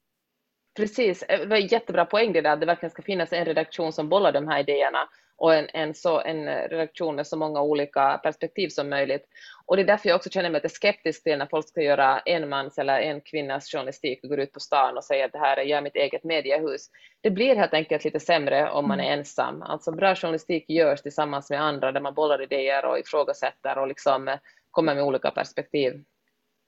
Precis, 0.78 1.24
eh, 1.24 1.40
det 1.40 1.46
var 1.46 1.58
en 1.58 1.68
jättebra 1.68 2.06
poäng 2.06 2.34
det 2.34 2.42
där, 2.42 2.50
att 2.50 2.60
det 2.60 2.66
verkligen 2.66 2.92
ska 2.92 3.02
finnas 3.02 3.34
en 3.34 3.46
redaktion 3.46 3.94
som 3.94 4.10
bollar 4.10 4.32
de 4.32 4.48
här 4.48 4.60
idéerna 4.60 5.08
och 5.42 5.56
en, 5.56 5.68
en, 5.74 5.94
så, 5.94 6.22
en 6.22 6.46
redaktion 6.46 7.16
med 7.16 7.28
så 7.28 7.38
många 7.38 7.62
olika 7.62 8.18
perspektiv 8.18 8.70
som 8.70 8.90
möjligt. 8.90 9.26
Och 9.66 9.76
det 9.76 9.82
är 9.82 9.88
därför 9.88 10.10
jag 10.10 10.16
också 10.16 10.30
känner 10.30 10.50
mig 10.50 10.62
lite 10.62 10.76
skeptisk 10.76 11.24
till 11.24 11.38
när 11.38 11.46
folk 11.46 11.68
ska 11.68 11.82
göra 11.82 12.20
en 12.20 12.50
mans 12.50 12.78
eller 12.78 13.00
en 13.00 13.22
kvinnas 13.22 13.72
journalistik 13.72 14.20
och 14.24 14.30
går 14.30 14.40
ut 14.40 14.52
på 14.52 14.60
stan 14.60 14.98
och 14.98 15.04
säger 15.04 15.26
att 15.26 15.32
det 15.32 15.40
här 15.40 15.58
är 15.58 15.64
jag 15.64 15.84
mitt 15.84 15.96
eget 15.96 16.24
mediehus. 16.24 16.90
Det 17.22 17.32
blir 17.32 17.56
helt 17.56 17.74
enkelt 17.74 18.04
lite 18.04 18.20
sämre 18.20 18.72
om 18.72 18.88
man 18.88 19.00
är 19.00 19.04
mm. 19.04 19.20
ensam. 19.20 19.62
Alltså 19.62 19.92
bra 19.92 20.16
journalistik 20.16 20.70
görs 20.70 21.02
tillsammans 21.02 21.50
med 21.50 21.62
andra 21.62 21.92
där 21.92 22.02
man 22.02 22.14
bollar 22.14 22.42
idéer 22.42 22.86
och 22.86 23.00
ifrågasätter 23.00 23.78
och 23.78 23.88
liksom 23.88 24.38
kommer 24.72 24.96
med 24.96 25.04
olika 25.04 25.32
perspektiv. 25.32 26.04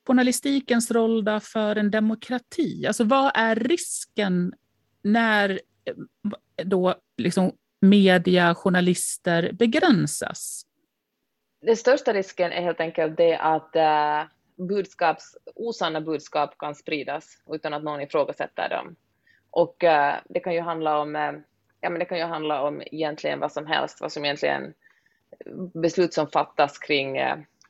Journalistikens 0.07 0.91
roll 0.91 1.25
då 1.25 1.39
för 1.39 1.75
en 1.75 1.91
demokrati, 1.91 2.87
alltså 2.87 3.03
vad 3.03 3.31
är 3.35 3.55
risken 3.55 4.53
när 5.01 5.49
eh, 5.85 5.95
då 6.65 6.95
liksom 7.17 7.51
media, 7.83 8.55
journalister 8.55 9.51
begränsas? 9.51 10.65
Den 11.61 11.77
största 11.77 12.13
risken 12.13 12.51
är 12.51 12.61
helt 12.61 12.79
enkelt 12.79 13.17
det 13.17 13.37
att 13.37 13.75
eh, 13.75 14.23
budskaps, 14.67 15.37
osanna 15.55 16.01
budskap 16.01 16.57
kan 16.57 16.75
spridas 16.75 17.37
utan 17.51 17.73
att 17.73 17.83
någon 17.83 18.01
ifrågasätter 18.01 18.69
dem. 18.69 18.95
Och 19.49 19.83
eh, 19.83 20.15
det 20.29 20.39
kan 20.39 20.53
ju 20.53 20.61
handla 20.61 20.99
om, 20.99 21.15
eh, 21.15 21.31
ja 21.81 21.89
men 21.89 21.99
det 21.99 22.05
kan 22.05 22.17
ju 22.17 22.23
handla 22.23 22.61
om 22.61 22.81
egentligen 22.85 23.39
vad 23.39 23.51
som 23.51 23.67
helst, 23.67 24.01
vad 24.01 24.11
som 24.11 24.25
egentligen 24.25 24.73
beslut 25.73 26.13
som 26.13 26.27
fattas 26.27 26.77
kring 26.77 27.17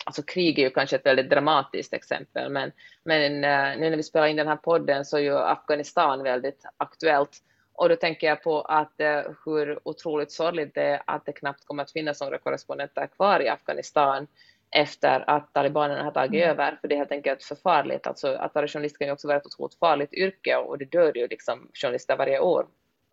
Alltså 0.05 0.23
krig 0.23 0.59
är 0.59 0.63
ju 0.63 0.69
kanske 0.69 0.95
ett 0.95 1.05
väldigt 1.05 1.29
dramatiskt 1.29 1.93
exempel, 1.93 2.51
men, 2.51 2.71
men 3.03 3.41
nu 3.79 3.89
när 3.89 3.97
vi 3.97 4.03
spelar 4.03 4.27
in 4.27 4.35
den 4.35 4.47
här 4.47 4.55
podden 4.55 5.05
så 5.05 5.17
är 5.17 5.21
ju 5.21 5.37
Afghanistan 5.37 6.23
väldigt 6.23 6.65
aktuellt 6.77 7.41
och 7.73 7.89
då 7.89 7.95
tänker 7.95 8.27
jag 8.27 8.43
på 8.43 8.61
att 8.61 8.99
eh, 8.99 9.21
hur 9.45 9.79
otroligt 9.83 10.31
sorgligt 10.31 10.75
det 10.75 10.83
är 10.83 11.01
att 11.07 11.25
det 11.25 11.33
knappt 11.33 11.65
kommer 11.65 11.83
att 11.83 11.91
finnas 11.91 12.21
några 12.21 12.37
korrespondenter 12.37 13.07
kvar 13.07 13.39
i 13.39 13.49
Afghanistan 13.49 14.27
efter 14.71 15.29
att 15.29 15.53
talibanerna 15.53 16.03
har 16.03 16.11
tagit 16.11 16.43
mm. 16.43 16.49
över, 16.49 16.77
för 16.81 16.87
det 16.87 16.95
är 16.95 16.97
helt 16.97 17.11
enkelt 17.11 17.43
för 17.43 17.55
farligt. 17.55 18.07
Alltså, 18.07 18.27
att 18.27 18.55
vara 18.55 18.67
journalist 18.67 18.97
kan 18.97 19.07
ju 19.07 19.13
också 19.13 19.27
vara 19.27 19.37
ett 19.37 19.45
otroligt 19.45 19.75
farligt 19.75 20.13
yrke 20.13 20.55
och 20.55 20.77
det 20.77 20.85
dör 20.85 21.17
ju 21.17 21.27
liksom 21.27 21.67
journalister 21.73 22.17
varje 22.17 22.39
år. 22.39 22.67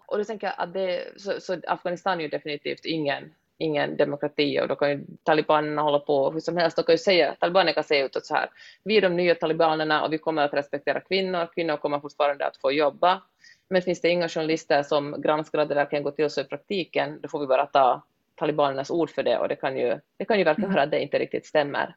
Och 0.06 0.18
då 0.18 0.24
tänker 0.24 0.46
jag 0.46 0.54
att 0.58 0.72
det, 0.72 1.04
så, 1.16 1.40
så 1.40 1.60
Afghanistan 1.66 2.18
är 2.18 2.22
ju 2.22 2.28
definitivt 2.28 2.84
ingen, 2.84 3.34
ingen 3.58 3.96
demokrati 3.96 4.60
och 4.60 4.68
då 4.68 4.76
kan 4.76 4.90
ju 4.90 5.00
talibanerna 5.22 5.82
hålla 5.82 5.98
på 5.98 6.30
hur 6.30 6.40
som 6.40 6.56
helst. 6.56 6.76
De 6.76 6.82
kan 6.82 6.92
ju 6.92 6.98
säga, 6.98 7.34
talibanerna 7.40 7.72
kan 7.72 7.84
säga 7.84 8.04
utåt 8.04 8.26
så 8.26 8.34
här, 8.34 8.50
vi 8.84 8.96
är 8.96 9.00
de 9.00 9.16
nya 9.16 9.34
talibanerna 9.34 10.04
och 10.04 10.12
vi 10.12 10.18
kommer 10.18 10.42
att 10.42 10.54
respektera 10.54 11.00
kvinnor, 11.00 11.48
kvinnor 11.54 11.76
kommer 11.76 12.00
fortfarande 12.00 12.46
att 12.46 12.56
få 12.56 12.72
jobba, 12.72 13.22
men 13.70 13.82
finns 13.82 14.00
det 14.00 14.08
inga 14.08 14.28
journalister 14.28 14.82
som 14.82 15.20
granskar 15.22 15.58
att 15.58 15.68
det 15.68 15.74
verkligen 15.74 16.02
går 16.02 16.10
till 16.10 16.30
så 16.30 16.40
i 16.40 16.44
praktiken, 16.44 17.20
då 17.20 17.28
får 17.28 17.40
vi 17.40 17.46
bara 17.46 17.66
ta 17.66 18.02
talibanernas 18.34 18.90
ord 18.90 19.10
för 19.10 19.22
det 19.22 19.38
och 19.38 19.48
det 19.48 19.56
kan 19.56 19.76
ju, 19.76 20.00
det 20.16 20.24
kan 20.24 20.38
ju 20.38 20.44
verka 20.44 20.66
vara 20.66 20.82
att 20.82 20.90
det 20.90 21.00
inte 21.00 21.18
riktigt 21.18 21.46
stämmer. 21.46 21.94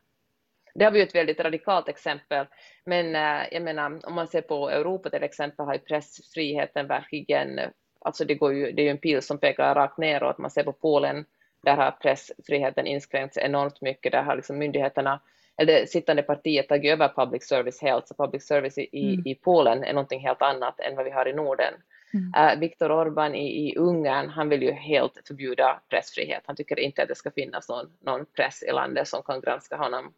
Det 0.75 0.85
har 0.85 0.91
vi 0.91 0.99
ju 0.99 1.03
ett 1.03 1.15
väldigt 1.15 1.39
radikalt 1.39 1.89
exempel, 1.89 2.45
men 2.85 3.15
äh, 3.15 3.47
jag 3.51 3.63
menar 3.63 3.99
om 4.07 4.13
man 4.13 4.27
ser 4.27 4.41
på 4.41 4.69
Europa 4.69 5.09
till 5.09 5.23
exempel 5.23 5.65
har 5.65 5.73
ju 5.73 5.79
pressfriheten 5.79 6.87
verkligen, 6.87 7.59
alltså 7.99 8.25
det, 8.25 8.35
går 8.35 8.53
ju, 8.53 8.71
det 8.71 8.81
är 8.81 8.83
ju 8.83 8.89
en 8.89 8.97
pil 8.97 9.21
som 9.21 9.37
pekar 9.37 9.75
rakt 9.75 9.97
neråt, 9.97 10.37
man 10.37 10.51
ser 10.51 10.63
på 10.63 10.73
Polen, 10.73 11.25
där 11.63 11.75
har 11.75 11.91
pressfriheten 11.91 12.87
inskränkts 12.87 13.37
enormt 13.37 13.81
mycket, 13.81 14.11
där 14.11 14.23
har 14.23 14.35
liksom 14.35 14.57
myndigheterna 14.57 15.19
eller 15.57 15.85
sittande 15.85 16.23
partiet 16.23 16.69
tagit 16.69 16.91
över 16.93 17.09
public 17.09 17.47
service 17.47 17.81
helt, 17.81 18.07
så 18.07 18.15
public 18.15 18.47
service 18.47 18.77
i, 18.77 19.13
mm. 19.13 19.27
i 19.27 19.35
Polen 19.35 19.83
är 19.83 19.93
någonting 19.93 20.19
helt 20.19 20.41
annat 20.41 20.79
än 20.79 20.95
vad 20.95 21.05
vi 21.05 21.11
har 21.11 21.27
i 21.27 21.33
Norden. 21.33 21.73
Mm. 22.13 22.53
Uh, 22.53 22.59
Viktor 22.59 22.89
Orbán 22.89 23.35
i, 23.35 23.69
i 23.69 23.75
Ungern, 23.75 24.29
han 24.29 24.49
vill 24.49 24.61
ju 24.63 24.71
helt 24.71 25.21
förbjuda 25.27 25.81
pressfrihet. 25.89 26.43
Han 26.45 26.55
tycker 26.55 26.79
inte 26.79 27.01
att 27.03 27.07
det 27.07 27.15
ska 27.15 27.31
finnas 27.31 27.69
någon, 27.69 27.93
någon 27.99 28.25
press 28.25 28.63
i 28.63 28.71
landet 28.71 29.07
som 29.07 29.23
kan 29.23 29.41
granska 29.41 29.77
honom. 29.77 30.13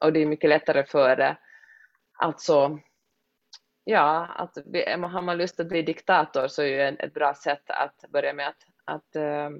Och 0.00 0.12
det 0.12 0.20
är 0.20 0.26
mycket 0.26 0.50
lättare 0.50 0.84
för, 0.84 1.20
uh, 1.20 1.32
alltså, 2.18 2.78
ja, 3.84 4.26
att 4.26 4.56
har 5.12 5.22
man 5.22 5.38
lust 5.38 5.60
att 5.60 5.68
bli 5.68 5.82
diktator 5.82 6.48
så 6.48 6.62
är 6.62 6.66
ju 6.66 6.80
ett 6.80 7.14
bra 7.14 7.34
sätt 7.34 7.64
att 7.66 8.04
börja 8.08 8.32
med 8.32 8.48
att, 8.48 8.64
att 8.84 9.16
uh, 9.16 9.50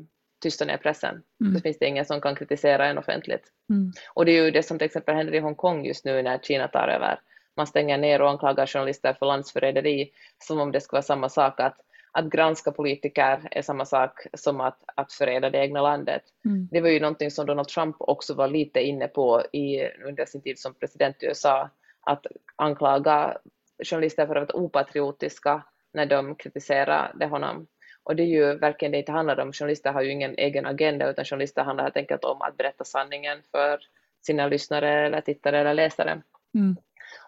tysta 0.40 0.64
ner 0.64 0.76
pressen. 0.76 1.22
Mm. 1.40 1.54
Då 1.54 1.60
finns 1.60 1.78
det 1.78 1.86
ingen 1.86 2.04
som 2.04 2.20
kan 2.20 2.36
kritisera 2.36 2.86
en 2.86 2.98
offentligt. 2.98 3.44
Mm. 3.70 3.92
Och 4.14 4.24
det 4.24 4.32
är 4.32 4.44
ju 4.44 4.50
det 4.50 4.62
som 4.62 4.78
till 4.78 4.86
exempel 4.86 5.14
händer 5.14 5.34
i 5.34 5.38
Hongkong 5.38 5.84
just 5.84 6.04
nu 6.04 6.22
när 6.22 6.38
Kina 6.38 6.68
tar 6.68 6.88
över. 6.88 7.20
Man 7.56 7.66
stänger 7.66 7.98
ner 7.98 8.22
och 8.22 8.30
anklagar 8.30 8.66
journalister 8.66 9.12
för 9.12 9.26
landsförräderi 9.26 10.10
som 10.38 10.60
om 10.60 10.72
det 10.72 10.80
skulle 10.80 10.96
vara 10.96 11.02
samma 11.02 11.28
sak 11.28 11.60
att 11.60 11.76
att 12.12 12.30
granska 12.30 12.72
politiker 12.72 13.48
är 13.50 13.62
samma 13.62 13.84
sak 13.84 14.26
som 14.34 14.60
att, 14.60 14.78
att 14.94 15.12
förräda 15.12 15.50
det 15.50 15.58
egna 15.58 15.82
landet. 15.82 16.22
Mm. 16.44 16.68
Det 16.70 16.80
var 16.80 16.88
ju 16.88 17.00
någonting 17.00 17.30
som 17.30 17.46
Donald 17.46 17.68
Trump 17.68 17.96
också 17.98 18.34
var 18.34 18.48
lite 18.48 18.80
inne 18.80 19.08
på 19.08 19.42
i, 19.52 19.88
under 20.04 20.26
sin 20.26 20.42
tid 20.42 20.58
som 20.58 20.74
president 20.74 21.22
i 21.22 21.26
USA, 21.26 21.70
att 22.00 22.26
anklaga 22.56 23.38
journalister 23.84 24.26
för 24.26 24.36
att 24.36 24.54
vara 24.54 24.64
opatriotiska 24.64 25.64
när 25.92 26.06
de 26.06 26.34
kritiserade 26.34 27.26
honom. 27.26 27.66
Och 28.10 28.16
det 28.16 28.22
är 28.22 28.26
ju 28.26 28.54
verkligen 28.54 28.92
det 28.92 28.98
inte 28.98 29.12
handlar 29.12 29.40
om. 29.40 29.52
Journalister 29.52 29.92
har 29.92 30.02
ju 30.02 30.10
ingen 30.10 30.34
egen 30.38 30.66
agenda 30.66 31.10
utan 31.10 31.24
journalister 31.24 31.62
handlar 31.62 31.84
helt 31.84 31.96
enkelt 31.96 32.24
om 32.24 32.42
att 32.42 32.56
berätta 32.56 32.84
sanningen 32.84 33.38
för 33.50 33.80
sina 34.26 34.46
lyssnare 34.46 35.06
eller 35.06 35.20
tittare 35.20 35.58
eller 35.58 35.74
läsare. 35.74 36.22
Mm. 36.54 36.76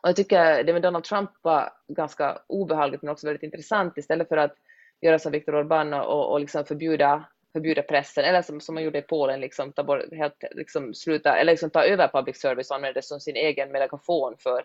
Och 0.03 0.09
jag 0.09 0.16
tycker 0.16 0.64
det 0.64 0.73
med 0.73 0.83
Donald 0.83 1.05
Trump 1.05 1.31
var 1.42 1.73
ganska 1.88 2.38
obehagligt 2.47 3.03
men 3.03 3.12
också 3.12 3.27
väldigt 3.27 3.42
intressant 3.42 3.99
istället 3.99 4.29
för 4.29 4.37
att 4.37 4.55
göra 5.01 5.18
som 5.18 5.33
Viktor 5.33 5.53
Orbán 5.53 6.01
och, 6.01 6.33
och 6.33 6.40
liksom 6.40 6.64
förbjuda, 6.64 7.25
förbjuda 7.53 7.83
pressen 7.83 8.25
eller 8.25 8.42
som, 8.42 8.61
som 8.61 8.75
man 8.75 8.85
gjorde 8.85 8.99
i 8.99 9.03
Polen, 9.03 9.40
liksom 9.40 9.73
ta 9.73 9.83
bort, 9.83 10.12
helt, 10.12 10.45
liksom 10.51 10.95
sluta, 10.95 11.37
eller 11.37 11.53
liksom 11.53 11.71
ta 11.71 11.85
över 11.85 12.09
public 12.09 12.40
service 12.40 12.71
och 12.71 12.77
använda 12.77 13.01
det 13.01 13.07
som 13.07 13.21
sin 13.21 13.37
egen 13.37 13.73
megafon 13.73 14.35
för, 14.38 14.64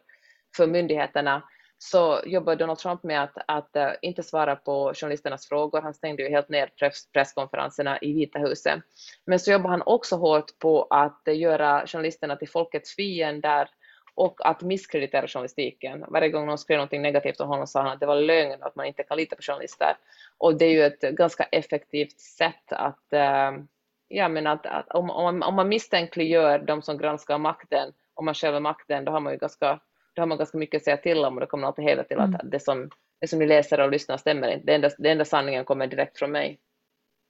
för 0.56 0.68
myndigheterna 0.68 1.44
så 1.78 2.22
jobbar 2.26 2.56
Donald 2.56 2.80
Trump 2.80 3.04
med 3.04 3.24
att, 3.24 3.38
att 3.48 3.70
uh, 3.76 3.92
inte 4.02 4.24
svara 4.24 4.56
på 4.56 4.94
journalisternas 4.96 5.48
frågor. 5.48 5.82
Han 5.82 5.94
stängde 5.94 6.24
ju 6.24 6.30
helt 6.30 6.50
ner 6.50 6.68
press, 6.80 7.12
presskonferenserna 7.12 7.98
i 8.02 8.14
Vita 8.14 8.40
huset. 8.40 8.80
Men 9.26 9.40
så 9.40 9.52
jobbar 9.52 9.70
han 9.70 9.84
också 9.86 10.16
hårt 10.16 10.60
på 10.60 10.88
att 10.90 11.22
uh, 11.28 11.38
göra 11.38 11.88
journalisterna 11.88 12.36
till 12.36 12.50
folkets 12.50 12.96
fiender 12.96 13.70
och 14.16 14.48
att 14.48 14.62
misskreditera 14.62 15.28
journalistiken. 15.28 16.06
Varje 16.08 16.30
gång 16.30 16.46
någon 16.46 16.58
skrev 16.58 16.80
något 16.80 16.92
negativt 16.92 17.40
om 17.40 17.48
honom 17.48 17.68
sa 17.68 17.82
han 17.82 17.92
att 17.92 18.00
det 18.00 18.06
var 18.06 18.22
lögn 18.22 18.62
och 18.62 18.68
att 18.68 18.76
man 18.76 18.86
inte 18.86 19.04
kan 19.04 19.18
lita 19.18 19.36
på 19.36 19.42
journalister. 19.42 19.98
Och 20.38 20.58
det 20.58 20.66
är 20.66 20.72
ju 20.72 20.84
ett 20.84 21.02
ganska 21.02 21.44
effektivt 21.44 22.20
sätt 22.20 22.72
att, 22.72 23.06
uh, 23.14 23.64
ja 24.08 24.28
men 24.28 24.48
att, 24.48 24.66
att 24.66 24.90
om, 24.90 25.10
om, 25.10 25.42
om 25.42 25.56
man 25.56 25.70
misstänkliggör 25.70 26.60
de 26.60 26.82
som 26.82 26.98
granskar 26.98 27.38
makten, 27.38 27.94
om 28.14 28.26
man 28.26 28.34
själv 28.34 28.56
är 28.56 28.60
makten, 28.60 29.06
då 29.06 29.12
har 29.12 29.20
man 29.20 29.34
ju 29.34 29.40
ganska 29.40 29.80
då 30.18 30.22
har 30.22 30.28
man 30.28 30.38
ganska 30.38 30.58
mycket 30.58 30.78
att 30.78 30.84
säga 30.84 30.98
till 30.98 31.26
om 31.26 31.34
och 31.34 31.42
då 31.42 31.48
kommer 31.48 31.62
man 31.62 31.68
alltid 31.68 31.86
hela 31.86 32.04
till 32.04 32.18
att 32.18 32.28
mm. 32.28 32.42
det, 32.44 32.60
som, 32.60 32.90
det 33.22 33.28
som 33.28 33.40
ni 33.40 33.48
läser 33.48 33.80
och 33.80 33.92
lyssnar 33.92 34.18
stämmer 34.18 34.48
inte. 34.48 34.66
Det 34.66 34.76
enda, 34.76 34.90
det 34.98 35.10
enda 35.10 35.26
sanningen 35.26 35.66
kommer 35.66 35.88
direkt 35.88 36.20
från 36.20 36.32
mig. 36.32 36.60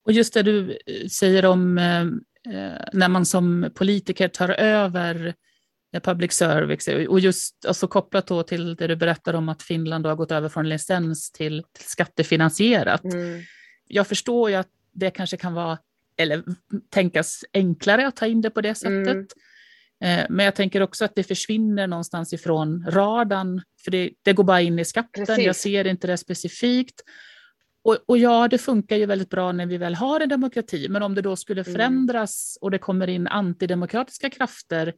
Och 0.05 0.11
just 0.11 0.33
det 0.33 0.43
du 0.43 0.71
eh, 0.71 1.07
säger 1.07 1.45
om 1.45 1.77
eh, 1.77 2.01
eh, 2.55 2.81
när 2.93 3.09
man 3.09 3.25
som 3.25 3.71
politiker 3.75 4.27
tar 4.27 4.49
över 4.49 5.33
eh, 5.93 6.01
public 6.01 6.33
service 6.33 6.87
och 6.87 7.19
just 7.19 7.65
alltså 7.65 7.87
kopplat 7.87 8.27
då 8.27 8.43
till 8.43 8.75
det 8.75 8.87
du 8.87 8.95
berättar 8.95 9.33
om 9.33 9.49
att 9.49 9.63
Finland 9.63 10.05
har 10.05 10.15
gått 10.15 10.31
över 10.31 10.49
från 10.49 10.69
licens 10.69 11.31
till, 11.31 11.63
till 11.73 11.85
skattefinansierat. 11.85 13.03
Mm. 13.03 13.41
Jag 13.87 14.07
förstår 14.07 14.49
ju 14.49 14.55
att 14.55 14.69
det 14.91 15.09
kanske 15.09 15.37
kan 15.37 15.53
vara, 15.53 15.77
eller 16.17 16.43
tänkas 16.89 17.43
enklare 17.53 18.07
att 18.07 18.15
ta 18.15 18.27
in 18.27 18.41
det 18.41 18.49
på 18.49 18.61
det 18.61 18.75
sättet. 18.75 19.07
Mm. 19.07 19.27
Eh, 20.03 20.25
men 20.29 20.45
jag 20.45 20.55
tänker 20.55 20.81
också 20.81 21.05
att 21.05 21.15
det 21.15 21.23
försvinner 21.23 21.87
någonstans 21.87 22.33
ifrån 22.33 22.85
radarn, 22.89 23.61
för 23.83 23.91
det, 23.91 24.09
det 24.21 24.33
går 24.33 24.43
bara 24.43 24.61
in 24.61 24.79
i 24.79 24.85
skatten, 24.85 25.25
Precis. 25.25 25.45
jag 25.45 25.55
ser 25.55 25.87
inte 25.87 26.07
det 26.07 26.17
specifikt. 26.17 27.01
Och, 27.83 27.97
och, 28.05 28.17
ja, 28.17 28.47
det 28.47 28.57
funkar 28.57 28.95
ju 28.95 29.05
väldigt 29.05 29.29
bra 29.29 29.51
när 29.51 29.65
vi 29.65 29.77
väl 29.77 29.95
har 29.95 30.19
en 30.19 30.29
demokrati, 30.29 30.89
men 30.89 31.03
om 31.03 31.15
det 31.15 31.21
då 31.21 31.35
skulle 31.35 31.61
mm. 31.61 31.73
förändras 31.73 32.57
och 32.61 32.71
det 32.71 32.77
kommer 32.77 33.07
in 33.07 33.27
antidemokratiska 33.27 34.29
krafter, 34.29 34.93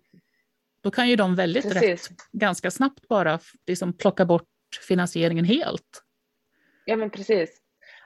då 0.81 0.91
kan 0.91 1.09
ju 1.09 1.15
de 1.15 1.35
väldigt 1.35 1.63
Precis. 1.63 2.09
rätt 2.09 2.17
ganska 2.31 2.71
snabbt 2.71 3.07
bara 3.07 3.39
liksom 3.67 3.93
plocka 3.93 4.25
bort 4.25 4.47
finansieringen 4.87 5.45
helt. 5.45 6.03
Ja, 6.85 6.95
men 6.95 7.09
precis. 7.09 7.61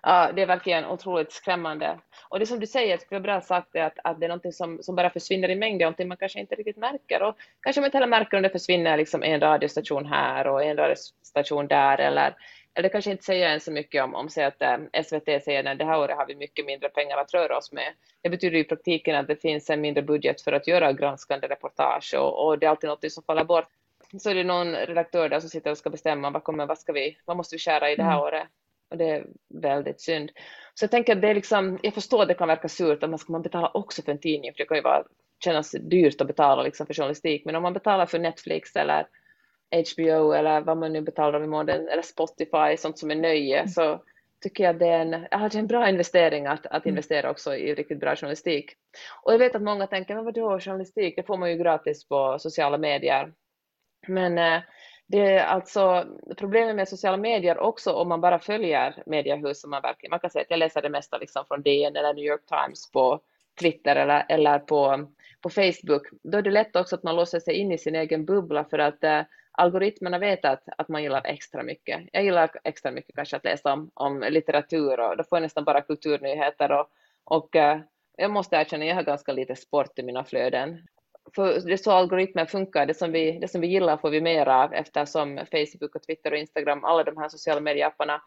Ja, 0.06 0.32
det 0.36 0.42
är 0.42 0.46
verkligen 0.46 0.86
otroligt 0.86 1.32
skrämmande. 1.32 2.00
Och 2.30 2.40
det 2.40 2.46
som 2.46 2.60
du 2.60 2.68
säger, 2.68 2.98
skulle 2.98 3.16
jag 3.16 3.24
bra 3.24 3.42
sagt, 3.42 3.76
är 3.76 3.84
att, 3.84 4.00
att 4.04 4.20
det 4.20 4.26
är 4.26 4.28
någonting 4.28 4.52
som, 4.52 4.84
som 4.84 4.96
bara 4.96 5.10
försvinner 5.10 5.50
i 5.50 5.56
mängd, 5.56 5.82
någonting 5.82 6.08
man 6.08 6.18
kanske 6.18 6.40
inte 6.40 6.56
riktigt 6.56 6.78
märker. 6.78 7.24
Och 7.24 7.38
kanske 7.62 7.82
man 7.82 7.86
inte 7.86 7.98
heller 7.98 8.08
märker 8.08 8.38
om 8.38 8.44
det 8.44 8.50
försvinner 8.50 8.98
liksom 8.98 9.24
en 9.24 9.40
radiostation 9.40 10.06
här 10.06 10.48
och 10.48 10.64
en 10.64 10.78
radiostation 10.78 11.68
där, 11.68 11.98
eller, 11.98 12.36
eller 12.74 12.90
kanske 12.90 13.12
inte 13.12 13.24
säger 13.24 13.50
än 13.50 13.60
så 13.60 13.72
mycket 13.72 14.04
om, 14.04 14.16
om 14.16 14.30
säg 14.30 14.44
att 14.44 14.62
eh, 14.62 14.78
SVT 15.04 15.44
säger 15.44 15.72
att 15.72 15.78
det 15.78 15.86
här 15.86 16.00
året 16.00 16.18
har 16.18 16.26
vi 16.26 16.36
mycket 16.36 16.66
mindre 16.66 16.90
pengar 16.90 17.18
att 17.18 17.34
röra 17.34 17.58
oss 17.58 17.72
med. 17.72 17.94
Det 18.22 18.30
betyder 18.30 18.58
i 18.58 18.64
praktiken 18.64 19.16
att 19.16 19.28
det 19.28 19.36
finns 19.36 19.70
en 19.70 19.82
mindre 19.82 20.04
budget 20.04 20.42
för 20.42 20.52
att 20.52 20.68
göra 20.68 20.94
granskande 20.94 21.48
reportage 21.48 22.14
och, 22.18 22.46
och 22.46 22.60
det 22.60 22.66
är 22.66 22.70
alltid 22.70 22.90
något 22.90 23.12
som 23.12 23.24
faller 23.24 23.44
bort. 23.44 23.68
Så 24.20 24.30
är 24.30 24.36
det 24.36 24.44
någon 24.44 24.76
redaktör 24.76 25.30
där 25.30 25.40
som 25.40 25.50
sitter 25.50 25.72
och 25.72 25.78
ska 25.78 25.90
bestämma 25.90 26.30
vad, 26.30 26.44
kommer, 26.44 26.66
vad, 26.66 26.78
ska 26.78 26.94
vi, 26.94 27.18
vad 27.26 27.38
måste 27.38 27.56
vi 27.56 27.60
skära 27.60 27.92
i 27.92 27.96
det 27.96 28.04
här 28.04 28.12
mm. 28.12 28.24
året 28.24 28.48
och 28.92 28.98
det 28.98 29.10
är 29.10 29.26
väldigt 29.50 30.02
synd. 30.02 30.32
Så 30.74 30.84
jag 30.84 30.92
tänker 30.92 31.16
att 31.16 31.22
det 31.22 31.30
är 31.30 31.36
liksom, 31.36 31.80
jag 31.84 31.94
förstår 31.94 32.22
att 32.22 32.28
det 32.28 32.34
kan 32.34 32.48
verka 32.48 32.70
surt 32.70 33.04
att 33.04 33.10
man 33.10 33.20
ska 33.20 33.32
man 33.32 33.42
betala 33.42 33.72
också 33.74 34.02
för 34.02 34.12
en 34.12 34.20
tidning, 34.20 34.54
för 34.54 34.58
det 34.58 34.66
kan 34.66 34.78
ju 34.78 34.84
vara, 34.84 35.04
kännas 35.44 35.72
dyrt 35.72 36.22
att 36.22 36.28
betala 36.28 36.64
liksom 36.64 36.88
för 36.88 36.94
journalistik, 36.94 37.46
men 37.46 37.56
om 37.56 37.64
man 37.64 37.74
betalar 37.74 38.06
för 38.06 38.20
Netflix 38.20 38.76
eller 38.76 39.08
HBO 39.74 40.32
eller 40.32 40.62
vad 40.62 40.78
man 40.78 40.94
nu 40.94 41.02
betalar 41.02 41.44
i 41.44 41.48
månaden, 41.48 41.88
eller 41.88 42.02
Spotify, 42.02 42.78
sånt 42.78 43.00
som 43.00 43.12
är 43.12 43.16
nöje, 43.16 43.58
mm. 43.58 43.68
så 43.68 44.04
tycker 44.44 44.64
jag 44.64 44.80
det 44.80 44.88
är 44.88 45.00
en, 45.00 45.12
det 45.12 45.28
är 45.32 45.58
en 45.58 45.68
bra 45.68 45.90
investering 45.90 46.48
att, 46.48 46.66
att 46.66 46.86
mm. 46.86 46.90
investera 46.94 47.32
också 47.32 47.56
i 47.56 47.76
riktigt 47.76 48.00
bra 48.00 48.16
journalistik. 48.16 48.72
Och 49.24 49.34
jag 49.34 49.40
vet 49.40 49.56
att 49.56 49.62
många 49.62 49.88
tänker, 49.88 50.16
men 50.16 50.26
vadå 50.26 50.60
journalistik, 50.60 51.16
det 51.16 51.24
får 51.24 51.38
man 51.38 51.52
ju 51.52 51.58
gratis 51.58 52.08
på 52.08 52.40
sociala 52.40 52.78
medier. 52.78 53.34
Men 54.08 54.38
eh, 54.38 54.62
det 55.14 55.32
är 55.32 55.46
alltså 55.46 56.06
problemet 56.38 56.76
med 56.76 56.88
sociala 56.88 57.18
medier 57.18 57.58
också 57.58 57.94
om 57.94 58.10
man 58.10 58.22
bara 58.22 58.40
följer 58.40 59.04
mediehus 59.06 59.62
som 59.62 59.70
man 59.70 59.82
verkligen, 59.82 60.10
man 60.10 60.20
kan 60.20 60.30
säga 60.30 60.42
att 60.42 60.50
jag 60.50 60.60
läser 60.60 60.82
det 60.82 60.90
mesta 60.90 61.18
liksom 61.18 61.46
från 61.46 61.62
DN 61.62 61.96
eller 61.96 62.14
New 62.14 62.26
York 62.26 62.46
Times 62.46 62.92
på 62.92 63.20
Twitter 63.60 63.96
eller, 63.96 64.26
eller 64.30 64.60
på, 64.60 65.08
på 65.42 65.50
Facebook, 65.50 66.08
då 66.24 66.38
är 66.38 66.42
det 66.42 66.52
lätt 66.52 66.76
också 66.76 66.96
att 66.96 67.04
man 67.04 67.16
låser 67.16 67.40
sig 67.40 67.54
in 67.54 67.72
i 67.72 67.78
sin 67.78 67.96
egen 67.96 68.26
bubbla 68.26 68.66
för 68.66 68.80
att 68.80 69.04
eh, 69.04 69.22
algoritmerna 69.52 70.20
vet 70.20 70.46
att, 70.46 70.64
att 70.78 70.90
man 70.90 71.04
gillar 71.04 71.22
extra 71.26 71.64
mycket. 71.64 72.02
Jag 72.12 72.24
gillar 72.24 72.52
extra 72.64 72.92
mycket 72.92 73.16
kanske 73.16 73.38
att 73.38 73.44
läsa 73.44 73.74
om, 73.74 73.92
om 73.94 74.26
litteratur 74.30 75.00
och 75.00 75.18
då 75.18 75.24
får 75.24 75.36
jag 75.36 75.44
nästan 75.44 75.64
bara 75.64 75.82
kulturnyheter 75.82 76.72
och, 76.72 76.88
och 77.24 77.56
eh, 77.56 77.80
jag 78.18 78.32
måste 78.32 78.56
erkänna, 78.56 78.86
jag 78.86 78.96
har 78.96 79.04
ganska 79.04 79.32
lite 79.32 79.56
sport 79.56 80.00
i 80.00 80.04
mina 80.04 80.24
flöden 80.24 80.88
för 81.36 81.60
det 81.60 81.74
är 81.74 81.78
så 81.78 81.92
algoritmer 81.92 82.46
funkar, 82.46 82.86
det 82.86 82.94
som, 82.94 83.12
vi, 83.12 83.40
det 83.40 83.48
som 83.48 83.62
vi 83.62 83.68
gillar 83.68 83.98
får 83.98 84.10
vi 84.10 84.22
mer 84.22 84.48
av 84.48 84.74
eftersom 84.74 85.38
Facebook 85.52 85.96
och 85.96 86.04
Twitter 86.04 86.32
och 86.32 86.38
Instagram, 86.38 86.84
alla 86.84 87.04
de 87.04 87.18
här 87.18 87.30
sociala 87.30 87.62
medieapparna, 87.62 88.22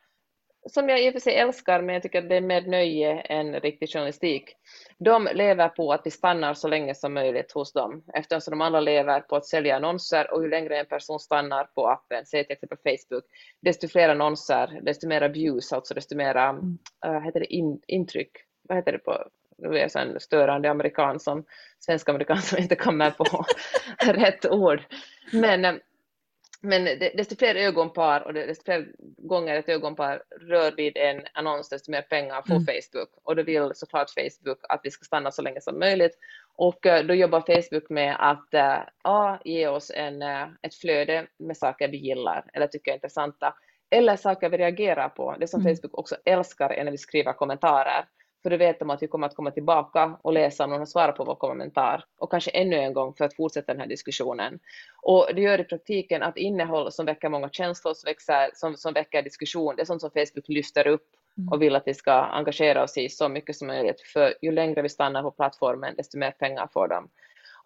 som 0.69 0.89
jag 0.89 1.03
i 1.03 1.09
och 1.09 1.13
för 1.13 1.21
sig 1.21 1.35
älskar, 1.35 1.83
men 1.83 1.95
jag 1.95 2.03
tycker 2.03 2.23
att 2.23 2.29
det 2.29 2.37
är 2.37 2.41
mer 2.41 2.63
nöje 2.63 3.21
än 3.21 3.61
riktig 3.61 3.93
journalistik. 3.93 4.57
De 4.99 5.29
lever 5.35 5.69
på 5.69 5.93
att 5.93 6.01
vi 6.05 6.11
stannar 6.11 6.55
så 6.55 6.69
länge 6.69 6.95
som 6.95 7.15
möjligt 7.15 7.53
hos 7.53 7.73
dem, 7.73 8.05
eftersom 8.15 8.51
de 8.51 8.61
alla 8.61 8.81
lever 8.81 9.21
på 9.21 9.37
att 9.37 9.47
sälja 9.47 9.77
annonser 9.77 10.33
och 10.35 10.43
ju 10.43 10.51
längre 10.51 10.79
en 10.79 10.87
person 10.87 11.21
stannar 11.21 11.65
på 11.65 11.89
appen, 11.89 12.27
säg 12.27 12.45
till 12.45 12.53
exempel 12.53 12.79
Facebook, 12.79 13.25
desto 13.63 13.89
fler 13.89 14.09
annonser, 14.09 14.81
desto 14.83 15.09
mer 15.09 15.29
views, 15.29 15.73
alltså 15.73 15.95
desto 15.95 16.17
mera, 16.17 16.49
mm. 16.49 16.79
heter 17.25 17.41
det 17.41 17.55
in, 17.55 17.81
intryck, 17.87 18.33
vad 18.69 18.79
heter 18.79 18.93
det 18.93 18.99
på 18.99 19.25
nu 19.59 19.69
är 19.69 19.81
jag 19.81 19.91
så 19.91 19.99
en 19.99 20.21
störande 20.21 20.71
amerikan 20.71 21.21
som 21.21 21.45
svensk 21.79 22.09
amerikan 22.09 22.43
som 22.43 22.59
inte 22.59 22.77
kommer 22.77 23.11
på 23.11 23.45
rätt 24.13 24.47
ord. 24.47 24.83
Men, 25.33 25.81
men 26.61 26.85
desto 26.99 27.37
fler 27.37 27.55
ögonpar 27.55 28.21
och 28.21 28.35
desto 28.35 28.65
fler 28.65 28.87
gånger 29.19 29.57
ett 29.57 29.69
ögonpar 29.69 30.23
rör 30.41 30.73
vid 30.77 30.97
en 30.97 31.23
annons, 31.33 31.69
desto 31.69 31.91
mer 31.91 32.03
pengar 32.03 32.43
får 32.47 32.55
mm. 32.55 32.67
Facebook. 32.67 33.09
Och 33.23 33.37
då 33.37 33.43
vill 33.43 33.71
såklart 33.75 34.11
Facebook 34.11 34.59
att 34.69 34.81
vi 34.83 34.91
ska 34.91 35.05
stanna 35.05 35.31
så 35.31 35.43
länge 35.43 35.61
som 35.61 35.79
möjligt. 35.79 36.19
Och 36.57 36.87
eh, 36.87 37.05
då 37.05 37.15
jobbar 37.15 37.41
Facebook 37.41 37.91
med 37.91 38.17
att 38.19 38.55
äh, 38.55 39.37
ge 39.45 39.69
oss 39.69 39.93
en, 39.95 40.23
ett 40.63 40.75
flöde 40.81 41.27
med 41.39 41.57
saker 41.57 41.89
vi 41.89 41.97
gillar 41.97 42.45
eller 42.53 42.67
tycker 42.67 42.91
är 42.91 42.95
intressanta, 42.95 43.55
eller 43.91 44.17
saker 44.17 44.49
vi 44.49 44.59
reagerar 44.59 45.09
på. 45.09 45.37
Det 45.41 45.49
som 45.49 45.61
mm. 45.61 45.77
Facebook 45.77 45.99
också 45.99 46.17
älskar 46.25 46.71
är 46.71 46.85
när 46.85 46.93
vi 46.93 46.99
skriver 46.99 47.33
kommentarer 47.33 48.05
för 48.47 48.51
då 48.51 48.57
vet 48.57 48.79
de 48.79 48.91
att 48.91 49.03
vi 49.03 49.07
kommer 49.07 49.27
att 49.27 49.35
komma 49.35 49.51
tillbaka 49.51 50.19
och 50.23 50.33
läsa 50.33 50.65
om 50.65 50.71
någon 50.71 50.79
har 50.79 50.87
svarat 50.87 51.17
på 51.17 51.25
vår 51.25 51.35
kommentar 51.35 52.05
och 52.19 52.31
kanske 52.31 52.51
ännu 52.51 52.77
en 52.77 52.93
gång 52.93 53.15
för 53.15 53.25
att 53.25 53.37
fortsätta 53.37 53.73
den 53.73 53.81
här 53.81 53.89
diskussionen. 53.89 54.59
Och 55.03 55.29
det 55.35 55.43
gör 55.43 55.61
i 55.61 55.65
praktiken 55.65 56.23
att 56.23 56.37
innehåll 56.37 56.93
som 56.93 57.07
väcker 57.07 57.29
många 57.29 57.49
känslor, 57.49 57.95
som, 57.95 58.09
växer, 58.09 58.51
som, 58.55 58.77
som 58.77 58.93
väcker 58.93 59.23
diskussion, 59.23 59.77
det 59.77 59.83
är 59.83 59.85
sånt 59.85 60.01
som 60.01 60.11
Facebook 60.11 60.49
lyfter 60.49 60.87
upp 60.87 61.07
mm. 61.39 61.53
och 61.53 61.63
vill 61.63 61.77
att 61.77 61.83
vi 61.87 61.95
ska 61.95 62.13
engagera 62.13 62.83
oss 62.83 62.99
i 62.99 63.09
så 63.09 63.29
mycket 63.29 63.57
som 63.57 63.69
möjligt. 63.69 64.01
För 64.01 64.35
ju 64.43 64.53
längre 64.53 64.83
vi 64.83 64.89
stannar 64.89 65.23
på 65.23 65.31
plattformen, 65.31 65.95
desto 65.97 66.19
mer 66.19 66.31
pengar 66.31 66.69
får 66.73 66.89
de. 66.89 67.09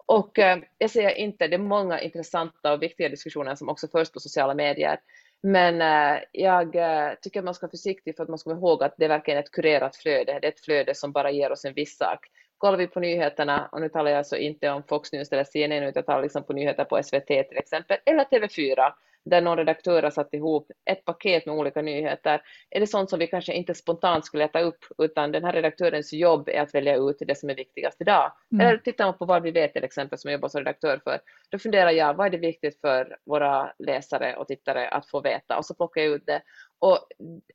Och 0.05 0.39
eh, 0.39 0.59
jag 0.77 0.89
säger 0.89 1.17
inte, 1.17 1.47
det 1.47 1.55
är 1.55 1.59
många 1.59 2.01
intressanta 2.01 2.73
och 2.73 2.81
viktiga 2.81 3.09
diskussioner 3.09 3.55
som 3.55 3.69
också 3.69 3.87
förs 3.87 4.11
på 4.11 4.19
sociala 4.19 4.53
medier. 4.53 4.99
Men 5.43 5.81
äh, 5.81 6.21
jag 6.31 6.75
äh, 6.75 7.13
tycker 7.21 7.41
man 7.41 7.53
ska 7.53 7.65
vara 7.65 7.71
försiktig 7.71 8.15
för 8.15 8.23
att 8.23 8.29
man 8.29 8.37
ska 8.37 8.49
komma 8.49 8.59
ihåg 8.59 8.83
att 8.83 8.95
det 8.97 9.05
är 9.05 9.09
verkligen 9.09 9.39
ett 9.39 9.51
kurerat 9.51 9.95
flöde. 9.95 10.39
Det 10.39 10.47
är 10.47 10.51
ett 10.51 10.59
flöde 10.59 10.95
som 10.95 11.11
bara 11.11 11.31
ger 11.31 11.51
oss 11.51 11.65
en 11.65 11.73
viss 11.73 11.97
sak. 11.97 12.27
Kollar 12.57 12.77
vi 12.77 12.87
på 12.87 12.99
nyheterna, 12.99 13.69
och 13.71 13.81
nu 13.81 13.89
talar 13.89 14.11
jag 14.11 14.17
alltså 14.17 14.37
inte 14.37 14.69
om 14.69 14.83
Fox 14.83 15.11
News 15.11 15.31
eller 15.31 15.43
CNN, 15.43 15.83
utan 15.83 15.93
jag 15.95 16.05
talar 16.05 16.21
liksom 16.21 16.43
på 16.43 16.53
nyheter 16.53 16.85
på 16.85 17.03
SVT 17.03 17.27
till 17.27 17.57
exempel, 17.57 17.97
eller 18.05 18.23
TV4, 18.23 18.91
där 19.25 19.41
någon 19.41 19.57
redaktör 19.57 20.03
har 20.03 20.09
satt 20.09 20.33
ihop 20.33 20.71
ett 20.85 21.05
paket 21.05 21.45
med 21.45 21.55
olika 21.55 21.81
nyheter, 21.81 22.41
är 22.69 22.79
det 22.79 22.87
sånt 22.87 23.09
som 23.09 23.19
vi 23.19 23.27
kanske 23.27 23.53
inte 23.53 23.73
spontant 23.73 24.25
skulle 24.25 24.43
äta 24.43 24.61
upp, 24.61 24.85
utan 24.97 25.31
den 25.31 25.43
här 25.43 25.53
redaktörens 25.53 26.13
jobb 26.13 26.49
är 26.49 26.61
att 26.61 26.75
välja 26.75 26.95
ut 26.95 27.17
det 27.19 27.37
som 27.37 27.49
är 27.49 27.55
viktigast 27.55 28.01
idag. 28.01 28.31
Mm. 28.51 28.67
Eller 28.67 28.77
tittar 28.77 29.05
man 29.05 29.17
på 29.17 29.25
vad 29.25 29.43
vi 29.43 29.51
vet 29.51 29.73
till 29.73 29.83
exempel, 29.83 30.19
som 30.19 30.31
jag 30.31 30.37
jobbar 30.37 30.49
som 30.49 30.59
redaktör 30.59 31.01
för, 31.03 31.19
då 31.49 31.59
funderar 31.59 31.91
jag, 31.91 32.13
vad 32.13 32.25
är 32.25 32.29
det 32.29 32.37
viktigt 32.37 32.81
för 32.81 33.17
våra 33.25 33.73
läsare 33.79 34.35
och 34.35 34.47
tittare 34.47 34.87
att 34.87 35.09
få 35.09 35.21
veta? 35.21 35.57
Och 35.57 35.65
så 35.65 35.73
plockar 35.73 36.01
jag 36.01 36.11
ut 36.11 36.25
det. 36.25 36.41
Och 36.79 36.99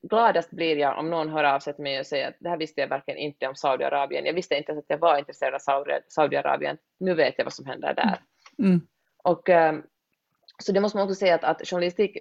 gladast 0.03 0.51
blir 0.51 0.77
jag 0.77 0.99
om 0.99 1.11
någon 1.11 1.29
hör 1.29 1.45
av 1.45 1.61
sig 1.61 1.75
till 1.75 1.83
mig 1.83 2.01
och 2.01 2.07
säger 2.07 2.29
att 2.29 2.37
det 2.41 2.49
här 2.49 2.57
visste 2.57 2.81
jag 2.81 2.89
verkligen 2.89 3.21
inte 3.21 3.47
om 3.47 3.55
Saudiarabien. 3.55 4.27
Jag 4.27 4.33
visste 4.33 4.55
inte 4.55 4.73
ens 4.73 4.85
att 4.85 4.91
jag 4.91 4.99
var 4.99 5.19
intresserad 5.19 5.55
av 5.55 5.87
Saudiarabien. 6.09 6.79
Nu 7.01 7.15
vet 7.15 7.35
jag 7.37 7.45
vad 7.45 7.53
som 7.53 7.67
händer 7.67 7.95
där. 7.95 8.19
Mm. 8.59 8.81
Och 9.25 9.49
ehm, 9.49 9.83
Så 10.63 10.73
det 10.73 10.81
måste 10.81 10.99
man 10.99 11.05
också 11.05 11.19
säga 11.19 11.35
att, 11.35 11.45
att 11.45 11.69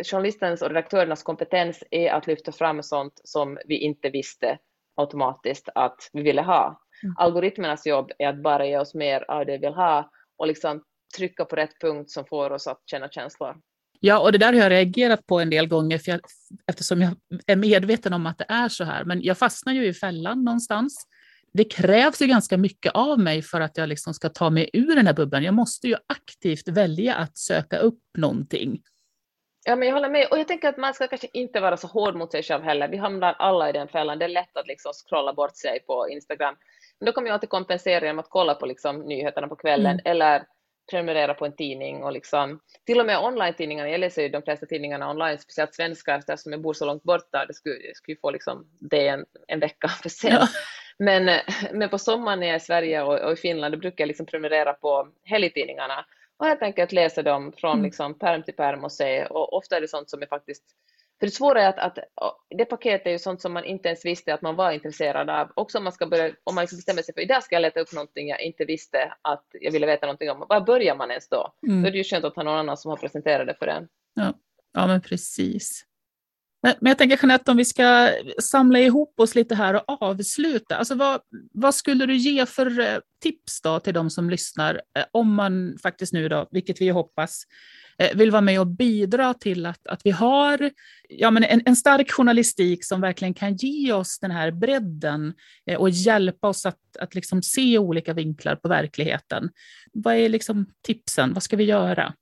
journalistens 0.04 0.62
och 0.62 0.68
redaktörernas 0.68 1.24
kompetens 1.24 1.84
är 1.92 2.12
att 2.12 2.28
lyfta 2.28 2.52
fram 2.52 2.84
sånt 2.84 3.22
som 3.24 3.58
vi 3.66 3.78
inte 3.78 4.10
visste 4.10 4.58
automatiskt 4.96 5.70
att 5.76 6.10
vi 6.14 6.22
ville 6.22 6.42
ha. 6.42 6.82
Mm. 7.04 7.16
Algoritmernas 7.18 7.86
jobb 7.86 8.12
är 8.18 8.28
att 8.28 8.44
bara 8.44 8.66
ge 8.66 8.78
oss 8.78 8.94
mer 8.94 9.32
av 9.32 9.46
det 9.46 9.52
vi 9.52 9.58
vill 9.58 9.74
ha 9.74 10.12
och 10.38 10.48
liksom 10.48 10.84
trycka 11.18 11.46
på 11.46 11.56
rätt 11.56 11.82
punkt 11.82 12.12
som 12.12 12.26
får 12.26 12.52
oss 12.52 12.68
att 12.68 12.82
känna 12.86 13.10
känslor. 13.10 13.56
Ja, 14.00 14.20
och 14.20 14.32
det 14.32 14.38
där 14.38 14.54
har 14.54 14.62
jag 14.62 14.72
reagerat 14.72 15.26
på 15.26 15.40
en 15.40 15.50
del 15.50 15.68
gånger 15.68 15.98
för 15.98 16.12
jag, 16.12 16.22
eftersom 16.68 17.02
jag 17.02 17.16
är 17.48 17.56
medveten 17.56 18.14
om 18.14 18.26
att 18.26 18.38
det 18.38 18.46
är 18.48 18.70
så 18.70 18.84
här. 18.84 19.04
Men 19.04 19.24
jag 19.24 19.38
fastnar 19.38 19.74
ju 19.74 19.86
i 19.86 19.94
fällan 19.94 20.44
någonstans. 20.44 21.08
Det 21.58 21.64
krävs 21.64 22.22
ju 22.22 22.28
ganska 22.28 22.58
mycket 22.58 22.92
av 22.96 23.20
mig 23.20 23.42
för 23.42 23.62
att 23.62 23.78
jag 23.78 23.90
liksom 23.90 24.14
ska 24.14 24.30
ta 24.30 24.50
mig 24.50 24.70
ur 24.74 24.96
den 24.96 25.08
här 25.08 25.14
bubblan. 25.14 25.44
Jag 25.44 25.54
måste 25.54 25.88
ju 25.88 25.96
aktivt 26.08 26.68
välja 26.68 27.16
att 27.16 27.38
söka 27.38 27.78
upp 27.78 28.00
någonting. 28.18 28.82
Ja, 29.66 29.76
men 29.76 29.88
jag 29.88 29.96
håller 29.96 30.10
med. 30.10 30.28
Och 30.32 30.40
jag 30.40 30.48
tänker 30.48 30.70
att 30.70 30.78
man 30.78 30.94
ska 30.94 31.08
kanske 31.08 31.28
inte 31.34 31.60
vara 31.60 31.78
så 31.78 31.88
hård 31.88 32.16
mot 32.16 32.32
sig 32.32 32.44
själv 32.44 32.64
heller. 32.64 32.88
Vi 32.88 32.98
hamnar 32.98 33.34
alla 33.34 33.70
i 33.70 33.72
den 33.72 33.88
fällan. 33.88 34.20
Det 34.20 34.26
är 34.26 34.30
lätt 34.30 34.58
att 34.58 34.68
liksom 34.68 34.92
scrolla 34.94 35.34
bort 35.34 35.58
sig 35.58 35.80
på 35.80 36.10
Instagram. 36.10 36.56
Men 37.00 37.06
då 37.06 37.12
kommer 37.12 37.28
jag 37.28 37.34
alltid 37.34 37.50
kompensera 37.50 38.06
genom 38.06 38.20
att 38.20 38.30
kolla 38.30 38.56
på 38.56 38.66
liksom 38.66 39.00
nyheterna 39.00 39.48
på 39.48 39.56
kvällen 39.56 39.94
mm. 39.94 40.06
eller 40.06 40.44
prenumerera 40.92 41.34
på 41.34 41.46
en 41.46 41.56
tidning 41.56 42.04
och 42.04 42.12
liksom, 42.12 42.60
till 42.86 43.00
och 43.00 43.06
med 43.06 43.20
online-tidningarna, 43.20 43.90
jag 43.90 44.00
läser 44.00 44.22
ju 44.22 44.30
de 44.30 44.42
flesta 44.42 44.66
tidningarna 44.66 45.10
online, 45.10 45.40
speciellt 45.40 45.76
svenska 45.76 46.16
eftersom 46.16 46.52
jag 46.52 46.62
bor 46.62 46.74
så 46.74 46.86
långt 46.86 47.04
borta, 47.04 47.46
det 47.46 47.54
skulle, 47.54 47.76
skulle 47.94 48.18
få 48.22 48.32
liksom 48.32 48.68
det 48.80 49.08
en, 49.08 49.26
en 49.48 49.60
vecka 49.60 49.88
för 49.88 50.10
sent. 50.10 50.34
Ja. 50.34 50.48
Men, 51.00 51.40
men 51.74 51.90
på 51.90 51.98
sommaren 51.98 52.40
när 52.40 52.48
jag 52.48 52.54
är 52.54 52.60
i 52.60 52.64
Sverige 52.64 53.02
och, 53.02 53.20
och 53.20 53.34
i 53.34 53.36
Finland, 53.36 53.74
då 53.74 53.80
brukar 53.80 54.02
jag 54.02 54.08
liksom 54.08 54.26
prenumerera 54.26 54.74
på 54.74 55.08
helgtidningarna 55.24 56.06
och 56.38 56.46
helt 56.46 56.62
enkelt 56.62 56.92
läsa 56.92 57.24
dem 57.24 57.54
från 57.58 57.74
mm. 57.74 57.84
liksom 57.84 58.20
perm 58.20 58.44
till 58.44 58.56
perm 58.56 58.84
och 58.84 58.92
se, 58.92 59.26
och 59.26 59.54
ofta 59.54 59.78
är 59.78 59.82
det 59.82 59.88
sånt 59.88 60.10
som 60.10 60.22
är 60.22 60.28
faktiskt 60.28 60.64
för 61.20 61.28
det 61.28 61.32
svåra 61.32 61.62
är 61.62 61.70
att, 61.70 61.80
att 61.80 61.98
det 62.58 62.66
paketet 62.66 63.08
är 63.08 63.12
ju 63.12 63.20
sånt 63.20 63.42
som 63.42 63.54
man 63.54 63.66
inte 63.66 63.88
ens 63.88 64.06
visste 64.06 64.34
att 64.34 64.42
man 64.42 64.56
var 64.56 64.72
intresserad 64.72 65.30
av. 65.30 65.52
Också 65.56 65.78
om 65.78 65.84
man 65.84 65.94
ska 65.94 66.08
börja, 66.08 66.34
om 66.44 66.56
man 66.56 66.62
liksom 66.62 66.78
bestämmer 66.78 67.02
sig 67.02 67.14
för 67.14 67.22
idag 67.22 67.44
ska 67.44 67.56
jag 67.56 67.62
leta 67.62 67.80
upp 67.80 67.94
någonting 67.94 68.28
jag 68.28 68.42
inte 68.42 68.66
visste 68.66 69.14
att 69.22 69.46
jag 69.52 69.72
ville 69.72 69.86
veta 69.86 70.06
någonting 70.06 70.32
om. 70.32 70.46
Var 70.50 70.62
börjar 70.62 70.96
man 70.96 71.10
ens 71.10 71.30
då? 71.30 71.54
Mm. 71.68 71.82
Då 71.82 71.88
är 71.88 71.92
det 71.92 71.98
ju 71.98 72.04
skönt 72.04 72.26
att 72.26 72.36
ha 72.36 72.44
någon 72.44 72.58
annan 72.58 72.78
som 72.78 72.90
har 72.90 72.98
presenterat 72.98 73.48
det 73.48 73.56
för 73.60 73.68
en. 73.68 73.88
Ja, 74.14 74.34
ja 74.74 74.88
men 74.88 75.02
precis. 75.02 75.86
Men, 76.66 76.76
men 76.80 76.90
jag 76.90 76.98
tänker 76.98 77.18
Jeanette, 77.18 77.52
om 77.52 77.58
vi 77.58 77.66
ska 77.66 78.10
samla 78.42 78.80
ihop 78.80 79.20
oss 79.20 79.36
lite 79.36 79.56
här 79.56 79.74
och 79.74 80.02
avsluta. 80.02 80.76
Alltså 80.76 80.96
vad, 80.96 81.22
vad 81.54 81.76
skulle 81.76 82.06
du 82.06 82.16
ge 82.16 82.46
för 82.46 82.80
eh, 82.80 82.98
tips 83.22 83.62
då 83.62 83.80
till 83.80 83.94
de 83.94 84.10
som 84.10 84.30
lyssnar? 84.30 84.82
Eh, 84.98 85.06
om 85.12 85.36
man 85.36 85.78
faktiskt 85.84 86.14
nu 86.14 86.30
då, 86.30 86.48
vilket 86.52 86.82
vi 86.82 86.90
hoppas, 86.90 87.44
eh, 87.98 88.18
vill 88.18 88.32
vara 88.32 88.42
med 88.42 88.60
och 88.60 88.68
bidra 88.68 89.34
till 89.34 89.66
att, 89.66 89.88
att 89.88 90.02
vi 90.04 90.12
har 90.12 90.72
ja, 91.10 91.32
men 91.32 91.44
en, 91.44 91.62
en 91.66 91.76
stark 91.76 92.12
journalistik 92.12 92.86
som 92.86 93.02
verkligen 93.02 93.34
kan 93.34 93.56
ge 93.56 93.94
oss 93.94 94.20
den 94.20 94.32
här 94.32 94.52
bredden 94.52 95.34
och 95.78 95.90
hjälpa 95.90 96.48
oss 96.48 96.66
att, 96.66 96.98
att 97.00 97.16
liksom 97.16 97.44
se 97.44 97.78
olika 97.78 98.14
vinklar 98.14 98.56
på 98.56 98.68
verkligheten. 98.68 99.50
Vad 99.94 100.16
är 100.16 100.30
liksom 100.30 100.66
tipsen? 100.82 101.34
Vad 101.34 101.44
ska 101.44 101.56
vi 101.56 101.64
göra? 101.64 102.14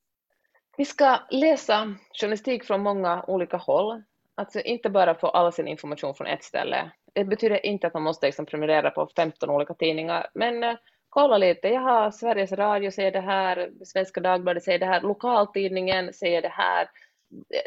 Vi 0.78 0.86
ska 0.86 1.20
läsa 1.32 1.96
journalistik 2.22 2.64
från 2.64 2.82
många 2.82 3.24
olika 3.28 3.58
håll. 3.58 4.04
Alltså 4.36 4.62
inte 4.62 4.90
bara 4.90 5.16
få 5.16 5.28
all 5.28 5.54
sin 5.54 5.68
information 5.68 6.16
från 6.16 6.28
ett 6.28 6.44
ställe. 6.44 6.92
Det 7.14 7.24
betyder 7.24 7.66
inte 7.66 7.88
att 7.88 7.94
man 7.94 8.04
måste 8.04 8.26
liksom 8.26 8.46
prenumerera 8.46 8.90
på 8.92 9.10
15 9.16 9.50
olika 9.50 9.74
tidningar, 9.74 10.28
men 10.34 10.64
eh, 10.64 10.76
kolla 11.10 11.38
lite, 11.38 11.68
jaha, 11.68 12.12
Sveriges 12.12 12.52
Radio 12.52 12.92
säger 12.92 13.12
det 13.12 13.22
här, 13.22 13.72
Svenska 13.86 14.22
Dagbladet 14.22 14.64
säger 14.64 14.80
det 14.80 14.86
här, 14.86 15.02
lokaltidningen 15.02 16.14
säger 16.14 16.42
det 16.42 16.48
här. 16.48 16.90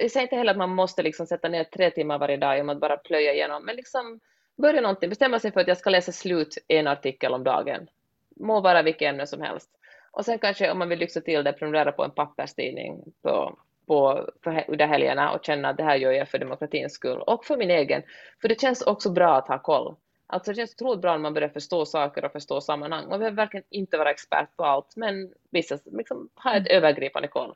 Jag 0.00 0.10
säger 0.10 0.26
inte 0.26 0.36
heller 0.36 0.50
att 0.50 0.58
man 0.58 0.74
måste 0.74 1.02
liksom 1.02 1.26
sätta 1.26 1.48
ner 1.48 1.64
tre 1.64 1.90
timmar 1.90 2.18
varje 2.18 2.36
dag 2.36 2.60
om 2.60 2.68
att 2.68 2.80
bara 2.80 2.96
plöja 2.96 3.34
igenom, 3.34 3.64
men 3.64 3.76
liksom 3.76 4.20
börja 4.56 4.80
någonting, 4.80 5.08
bestämma 5.08 5.38
sig 5.38 5.52
för 5.52 5.60
att 5.60 5.68
jag 5.68 5.78
ska 5.78 5.90
läsa 5.90 6.12
slut 6.12 6.58
en 6.68 6.86
artikel 6.86 7.32
om 7.32 7.44
dagen. 7.44 7.88
Må 8.36 8.60
vara 8.60 8.82
vilket 8.82 9.08
ämne 9.08 9.26
som 9.26 9.40
helst. 9.40 9.70
Och 10.10 10.24
sen 10.24 10.38
kanske 10.38 10.70
om 10.70 10.78
man 10.78 10.88
vill 10.88 10.98
lyxa 10.98 11.20
till 11.20 11.44
det, 11.44 11.52
prenumerera 11.52 11.92
på 11.92 12.04
en 12.04 12.10
papperstidning 12.10 13.04
på, 13.22 13.58
på, 13.86 14.30
på 14.40 14.62
under 14.68 14.86
helgerna 14.86 15.32
och 15.32 15.44
känna 15.44 15.68
att 15.68 15.76
det 15.76 15.84
här 15.84 15.96
gör 15.96 16.12
jag 16.12 16.28
för 16.28 16.38
demokratins 16.38 16.92
skull 16.92 17.20
och 17.26 17.44
för 17.44 17.56
min 17.56 17.70
egen. 17.70 18.02
För 18.40 18.48
det 18.48 18.60
känns 18.60 18.82
också 18.82 19.10
bra 19.10 19.36
att 19.36 19.48
ha 19.48 19.58
koll. 19.58 19.96
Alltså 20.26 20.50
det 20.50 20.56
känns 20.56 20.74
otroligt 20.74 21.00
bra 21.00 21.12
när 21.12 21.18
man 21.18 21.34
börjar 21.34 21.48
förstå 21.48 21.86
saker 21.86 22.24
och 22.24 22.32
förstå 22.32 22.60
sammanhang. 22.60 23.08
Man 23.08 23.18
behöver 23.18 23.36
verkligen 23.36 23.66
inte 23.70 23.98
vara 23.98 24.10
expert 24.10 24.56
på 24.56 24.64
allt, 24.64 24.96
men 24.96 25.32
vissa 25.50 25.78
liksom, 25.84 26.28
ha 26.34 26.56
ett 26.56 26.70
mm. 26.70 26.76
övergripande 26.76 27.28
koll. 27.28 27.54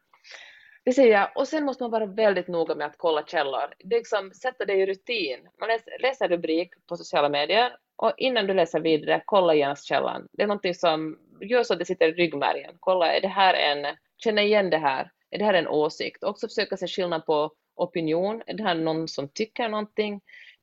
Det 0.85 0.93
säger 0.93 1.13
jag. 1.13 1.29
Och 1.35 1.49
sen 1.49 1.65
måste 1.65 1.85
man 1.85 1.91
vara 1.91 2.07
väldigt 2.07 2.49
noga 2.49 2.75
med 2.75 2.87
att 2.87 2.95
kolla 2.97 3.23
källor. 3.23 3.75
Det 3.79 3.97
liksom, 3.97 4.33
sätta 4.33 4.65
det 4.65 4.75
i 4.75 4.87
rutin. 4.87 5.49
Man 5.61 5.69
läser, 5.69 5.99
läser 6.03 6.29
rubrik 6.29 6.71
på 6.89 6.97
sociala 6.97 7.29
medier 7.29 7.77
och 7.97 8.13
innan 8.17 8.47
du 8.47 8.55
läser 8.55 8.81
vidare, 8.81 9.23
kolla 9.25 9.55
genast 9.55 9.85
källan. 9.85 10.29
Det 10.33 10.43
är 10.43 10.47
någonting 10.47 10.75
som 10.75 11.19
gör 11.41 11.63
så 11.63 11.73
att 11.73 11.79
det 11.79 11.85
sitter 11.85 12.09
i 12.09 12.13
ryggmärgen. 12.13 12.77
Kolla, 12.81 13.13
är 13.13 13.21
det 13.21 13.29
här 13.29 13.55
en, 13.55 13.97
Känner 14.25 14.43
igen 14.43 14.71
det 14.71 14.79
här? 14.79 15.11
Är 15.31 15.39
det 15.39 15.45
här 15.45 15.55
en 15.55 15.69
åsikt? 15.69 16.25
Också 16.25 16.49
försöka 16.49 16.77
se 16.77 16.87
skillnad 16.87 17.27
på 17.27 17.51
opinion. 17.77 18.43
Är 18.47 18.55
det 18.55 18.63
här 18.63 18.75
någon 18.75 19.09
som 19.09 19.29
tycker 19.29 19.69
någonting? 19.69 20.21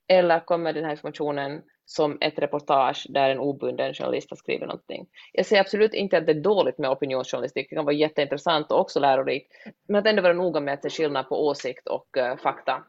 Eller 0.08 0.39
kommer 0.39 0.73
den 0.73 0.84
här 0.84 0.91
informationen 0.91 1.62
som 1.86 2.17
ett 2.21 2.39
reportage 2.39 3.06
där 3.10 3.30
en 3.30 3.39
obunden 3.39 3.93
journalist 3.93 4.30
har 4.30 4.38
skrivit 4.38 4.67
någonting. 4.67 5.08
Jag 5.34 5.45
säger 5.45 5.62
absolut 5.62 5.93
inte 5.93 6.17
att 6.17 6.25
det 6.25 6.32
är 6.32 6.41
dåligt 6.41 6.77
med 6.77 6.89
opinionsjournalistik, 6.89 7.69
det 7.69 7.75
kan 7.75 7.86
vara 7.86 7.95
jätteintressant 7.95 8.71
och 8.71 8.80
också 8.80 8.99
lärorikt, 8.99 9.53
men 9.88 9.95
att 9.95 10.08
ändå 10.08 10.21
vara 10.21 10.34
noga 10.34 10.60
med 10.60 10.73
att 10.73 10.82
se 10.82 10.89
skillnad 10.89 11.30
på 11.30 11.47
åsikt 11.47 11.88
och 11.88 12.17
uh, 12.17 12.38
fakta. 12.38 12.84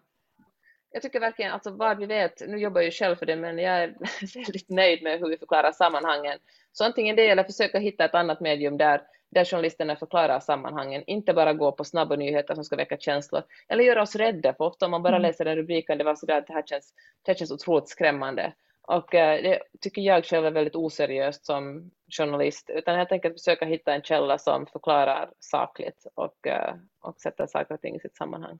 Jag 0.90 1.02
tycker 1.02 1.20
verkligen, 1.20 1.52
alltså 1.52 1.70
vad 1.70 1.98
vi 1.98 2.06
vet, 2.06 2.48
nu 2.48 2.58
jobbar 2.58 2.80
jag 2.80 2.84
ju 2.86 2.90
själv 2.90 3.16
för 3.16 3.26
det, 3.26 3.36
men 3.36 3.58
jag 3.58 3.82
är 3.82 3.94
väldigt 4.34 4.68
nöjd 4.68 5.02
med 5.02 5.18
hur 5.18 5.28
vi 5.28 5.36
förklarar 5.36 5.72
sammanhangen. 5.72 6.38
Så 6.72 6.84
antingen 6.84 7.16
det 7.16 7.28
eller 7.28 7.44
försöka 7.44 7.78
hitta 7.78 8.04
ett 8.04 8.14
annat 8.14 8.40
medium 8.40 8.76
där, 8.76 9.02
där 9.30 9.44
journalisterna 9.44 9.96
förklarar 9.96 10.40
sammanhangen, 10.40 11.04
inte 11.06 11.34
bara 11.34 11.52
gå 11.52 11.72
på 11.72 11.84
snabba 11.84 12.16
nyheter 12.16 12.54
som 12.54 12.64
ska 12.64 12.76
väcka 12.76 12.96
känslor, 12.96 13.42
eller 13.68 13.84
göra 13.84 14.02
oss 14.02 14.16
rädda, 14.16 14.54
för 14.54 14.64
ofta 14.64 14.84
om 14.84 14.90
man 14.90 15.02
bara 15.02 15.16
mm. 15.16 15.22
läser 15.22 15.44
den 15.44 15.56
rubriken, 15.56 15.98
det 15.98 16.04
var 16.04 16.14
sådär 16.14 16.38
att 16.38 16.46
det 16.46 16.52
här 16.52 16.62
känns, 16.66 16.92
det 17.22 17.30
här 17.30 17.38
känns 17.38 17.50
otroligt 17.50 17.88
skrämmande. 17.88 18.52
Och 18.82 19.14
eh, 19.14 19.42
det 19.42 19.58
tycker 19.80 20.02
jag 20.02 20.24
själv 20.24 20.46
är 20.46 20.50
väldigt 20.50 20.76
oseriöst 20.76 21.46
som 21.46 21.90
journalist, 22.18 22.70
utan 22.74 22.96
helt 22.96 23.12
enkelt 23.12 23.40
försöka 23.40 23.66
hitta 23.66 23.94
en 23.94 24.02
källa 24.02 24.38
som 24.38 24.66
förklarar 24.66 25.30
sakligt 25.38 26.06
och, 26.14 26.46
eh, 26.46 26.74
och 27.00 27.20
sätter 27.20 27.46
saker 27.46 27.74
och 27.74 27.80
ting 27.80 27.96
i 27.96 28.00
sitt 28.00 28.16
sammanhang. 28.16 28.58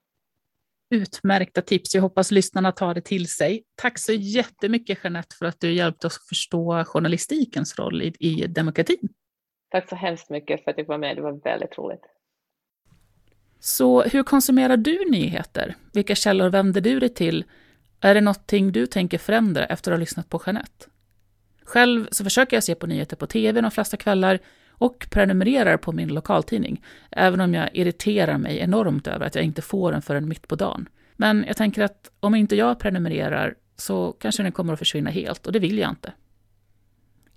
Utmärkta 0.90 1.62
tips. 1.62 1.94
Jag 1.94 2.02
hoppas 2.02 2.30
lyssnarna 2.30 2.72
tar 2.72 2.94
det 2.94 3.00
till 3.00 3.28
sig. 3.28 3.64
Tack 3.74 3.98
så 3.98 4.12
jättemycket 4.12 4.98
Jeanette 5.04 5.36
för 5.36 5.46
att 5.46 5.60
du 5.60 5.72
hjälpte 5.72 6.06
oss 6.06 6.16
att 6.16 6.28
förstå 6.28 6.84
journalistikens 6.84 7.78
roll 7.78 8.02
i, 8.02 8.12
i 8.18 8.46
demokratin. 8.46 9.08
Tack 9.70 9.88
så 9.88 9.96
hemskt 9.96 10.30
mycket 10.30 10.64
för 10.64 10.70
att 10.70 10.78
jag 10.78 10.84
var 10.84 10.98
med. 10.98 11.16
Det 11.16 11.22
var 11.22 11.32
väldigt 11.32 11.78
roligt. 11.78 12.02
Så 13.60 14.02
hur 14.02 14.22
konsumerar 14.22 14.76
du 14.76 15.10
nyheter? 15.10 15.74
Vilka 15.92 16.14
källor 16.14 16.48
vänder 16.48 16.80
du 16.80 17.00
dig 17.00 17.08
till? 17.08 17.44
Är 18.00 18.14
det 18.14 18.20
någonting 18.20 18.72
du 18.72 18.86
tänker 18.86 19.18
förändra 19.18 19.66
efter 19.66 19.90
att 19.90 19.96
ha 19.96 20.00
lyssnat 20.00 20.28
på 20.28 20.42
Jeanette? 20.46 20.86
Själv 21.64 22.08
så 22.10 22.24
försöker 22.24 22.56
jag 22.56 22.64
se 22.64 22.74
på 22.74 22.86
nyheter 22.86 23.16
på 23.16 23.26
tv 23.26 23.60
de 23.60 23.70
flesta 23.70 23.96
kvällar 23.96 24.38
och 24.70 25.06
prenumererar 25.10 25.76
på 25.76 25.92
min 25.92 26.08
lokaltidning, 26.08 26.84
även 27.10 27.40
om 27.40 27.54
jag 27.54 27.70
irriterar 27.72 28.38
mig 28.38 28.58
enormt 28.58 29.06
över 29.06 29.26
att 29.26 29.34
jag 29.34 29.44
inte 29.44 29.62
får 29.62 29.92
den 29.92 30.02
förrän 30.02 30.28
mitt 30.28 30.48
på 30.48 30.56
dagen. 30.56 30.88
Men 31.16 31.44
jag 31.46 31.56
tänker 31.56 31.82
att 31.82 32.10
om 32.20 32.34
inte 32.34 32.56
jag 32.56 32.78
prenumererar 32.78 33.54
så 33.76 34.12
kanske 34.12 34.42
den 34.42 34.52
kommer 34.52 34.72
att 34.72 34.78
försvinna 34.78 35.10
helt 35.10 35.46
och 35.46 35.52
det 35.52 35.58
vill 35.58 35.78
jag 35.78 35.90
inte. 35.90 36.12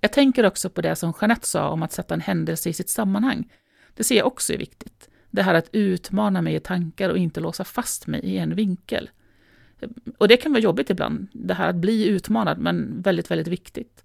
Jag 0.04 0.12
tänker 0.12 0.46
också 0.46 0.70
på 0.70 0.80
det 0.80 0.96
som 0.96 1.12
Jeanette 1.20 1.46
sa 1.46 1.68
om 1.68 1.82
att 1.82 1.92
sätta 1.92 2.14
en 2.14 2.20
händelse 2.20 2.68
i 2.68 2.72
sitt 2.72 2.88
sammanhang. 2.88 3.52
Det 3.94 4.04
ser 4.04 4.16
jag 4.16 4.26
också 4.26 4.52
är 4.52 4.58
viktigt. 4.58 5.08
Det 5.30 5.42
här 5.42 5.54
att 5.54 5.68
utmana 5.72 6.42
mig 6.42 6.54
i 6.54 6.60
tankar 6.60 7.10
och 7.10 7.18
inte 7.18 7.40
låsa 7.40 7.64
fast 7.64 8.06
mig 8.06 8.20
i 8.20 8.38
en 8.38 8.54
vinkel. 8.54 9.10
Och 10.18 10.28
det 10.28 10.36
kan 10.36 10.52
vara 10.52 10.62
jobbigt 10.62 10.90
ibland, 10.90 11.28
det 11.32 11.54
här 11.54 11.68
att 11.68 11.76
bli 11.76 12.06
utmanad, 12.08 12.58
men 12.58 13.02
väldigt, 13.02 13.30
väldigt 13.30 13.48
viktigt. 13.48 14.04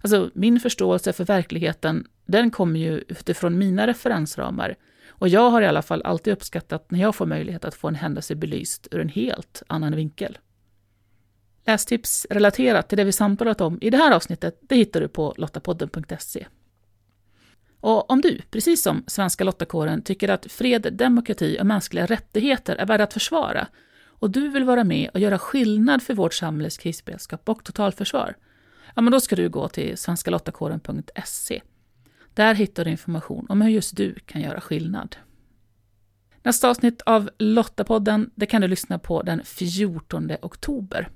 Alltså 0.00 0.30
min 0.34 0.60
förståelse 0.60 1.12
för 1.12 1.24
verkligheten, 1.24 2.06
den 2.26 2.50
kommer 2.50 2.80
ju 2.80 3.04
utifrån 3.08 3.58
mina 3.58 3.86
referensramar. 3.86 4.76
Och 5.08 5.28
jag 5.28 5.50
har 5.50 5.62
i 5.62 5.66
alla 5.66 5.82
fall 5.82 6.02
alltid 6.02 6.32
uppskattat 6.32 6.90
när 6.90 7.00
jag 7.00 7.14
får 7.14 7.26
möjlighet 7.26 7.64
att 7.64 7.74
få 7.74 7.88
en 7.88 7.94
händelse 7.94 8.34
belyst 8.34 8.88
ur 8.90 9.00
en 9.00 9.08
helt 9.08 9.62
annan 9.66 9.96
vinkel. 9.96 10.38
Lästips 11.66 12.26
relaterat 12.30 12.88
till 12.88 12.98
det 12.98 13.04
vi 13.04 13.12
samtalat 13.12 13.60
om 13.60 13.78
i 13.80 13.90
det 13.90 13.96
här 13.96 14.12
avsnittet, 14.12 14.58
det 14.60 14.76
hittar 14.76 15.00
du 15.00 15.08
på 15.08 15.34
lottapodden.se. 15.36 16.46
Och 17.80 18.10
om 18.10 18.20
du, 18.20 18.40
precis 18.50 18.82
som 18.82 19.04
Svenska 19.06 19.44
Lottakåren, 19.44 20.02
tycker 20.02 20.28
att 20.28 20.52
fred, 20.52 20.88
demokrati 20.92 21.58
och 21.60 21.66
mänskliga 21.66 22.06
rättigheter 22.06 22.76
är 22.76 22.86
värda 22.86 23.04
att 23.04 23.12
försvara, 23.12 23.68
och 24.18 24.30
du 24.30 24.48
vill 24.48 24.64
vara 24.64 24.84
med 24.84 25.10
och 25.14 25.20
göra 25.20 25.38
skillnad 25.38 26.02
för 26.02 26.14
vårt 26.14 26.34
samhälles 26.34 26.78
krisberedskap 26.78 27.48
och 27.48 27.64
totalförsvar, 27.64 28.36
ja, 28.94 29.02
men 29.02 29.12
då 29.12 29.20
ska 29.20 29.36
du 29.36 29.48
gå 29.48 29.68
till 29.68 29.98
svenskalottakåren.se. 29.98 31.62
Där 32.34 32.54
hittar 32.54 32.84
du 32.84 32.90
information 32.90 33.46
om 33.48 33.60
hur 33.60 33.70
just 33.70 33.96
du 33.96 34.14
kan 34.14 34.42
göra 34.42 34.60
skillnad. 34.60 35.16
Nästa 36.42 36.70
avsnitt 36.70 37.02
av 37.06 37.30
Lottapodden 37.38 38.30
det 38.34 38.46
kan 38.46 38.62
du 38.62 38.68
lyssna 38.68 38.98
på 38.98 39.22
den 39.22 39.44
14 39.44 40.30
oktober. 40.42 41.08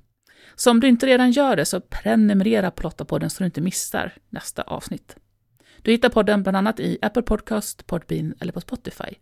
Så 0.55 0.71
om 0.71 0.81
du 0.81 0.89
inte 0.89 1.07
redan 1.07 1.31
gör 1.31 1.57
det, 1.57 1.65
så 1.65 1.81
prenumerera 1.81 2.71
på 2.71 2.83
Lottapodden 2.83 3.31
så 3.31 3.39
du 3.43 3.45
inte 3.45 3.61
missar 3.61 4.13
nästa 4.29 4.63
avsnitt. 4.63 5.17
Du 5.83 5.91
hittar 5.91 6.09
podden 6.09 6.43
bland 6.43 6.57
annat 6.57 6.81
i 6.81 6.99
Apple 7.03 7.23
Podcast, 7.23 7.87
Podbean 7.87 8.35
eller 8.41 8.53
på 8.53 8.61
Spotify. 8.61 9.15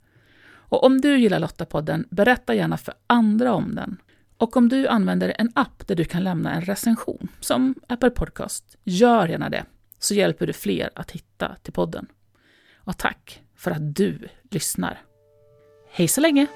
Och 0.51 0.85
om 0.85 1.01
du 1.01 1.19
gillar 1.19 1.39
Lottapodden, 1.41 2.07
berätta 2.11 2.55
gärna 2.55 2.77
för 2.77 2.95
andra 3.07 3.53
om 3.53 3.75
den. 3.75 3.97
Och 4.39 4.57
om 4.57 4.69
du 4.69 4.89
använder 4.89 5.35
en 5.39 5.53
app 5.55 5.87
där 5.87 5.95
du 5.95 6.05
kan 6.05 6.25
lämna 6.25 6.55
en 6.55 6.63
recension, 6.63 7.29
som 7.41 7.75
Apple 7.89 8.11
Podcast, 8.11 8.77
gör 8.85 9.29
gärna 9.29 9.49
det, 9.49 9.65
så 9.99 10.15
hjälper 10.15 10.47
du 10.47 10.53
fler 10.53 10.91
att 10.95 11.11
hitta 11.11 11.57
till 11.63 11.73
podden. 11.73 12.07
Och 12.77 12.99
tack 12.99 13.43
för 13.57 13.71
att 13.71 13.97
du 13.97 14.29
lyssnar. 14.51 15.03
Hej 15.91 16.09
så 16.09 16.21
länge! 16.21 16.47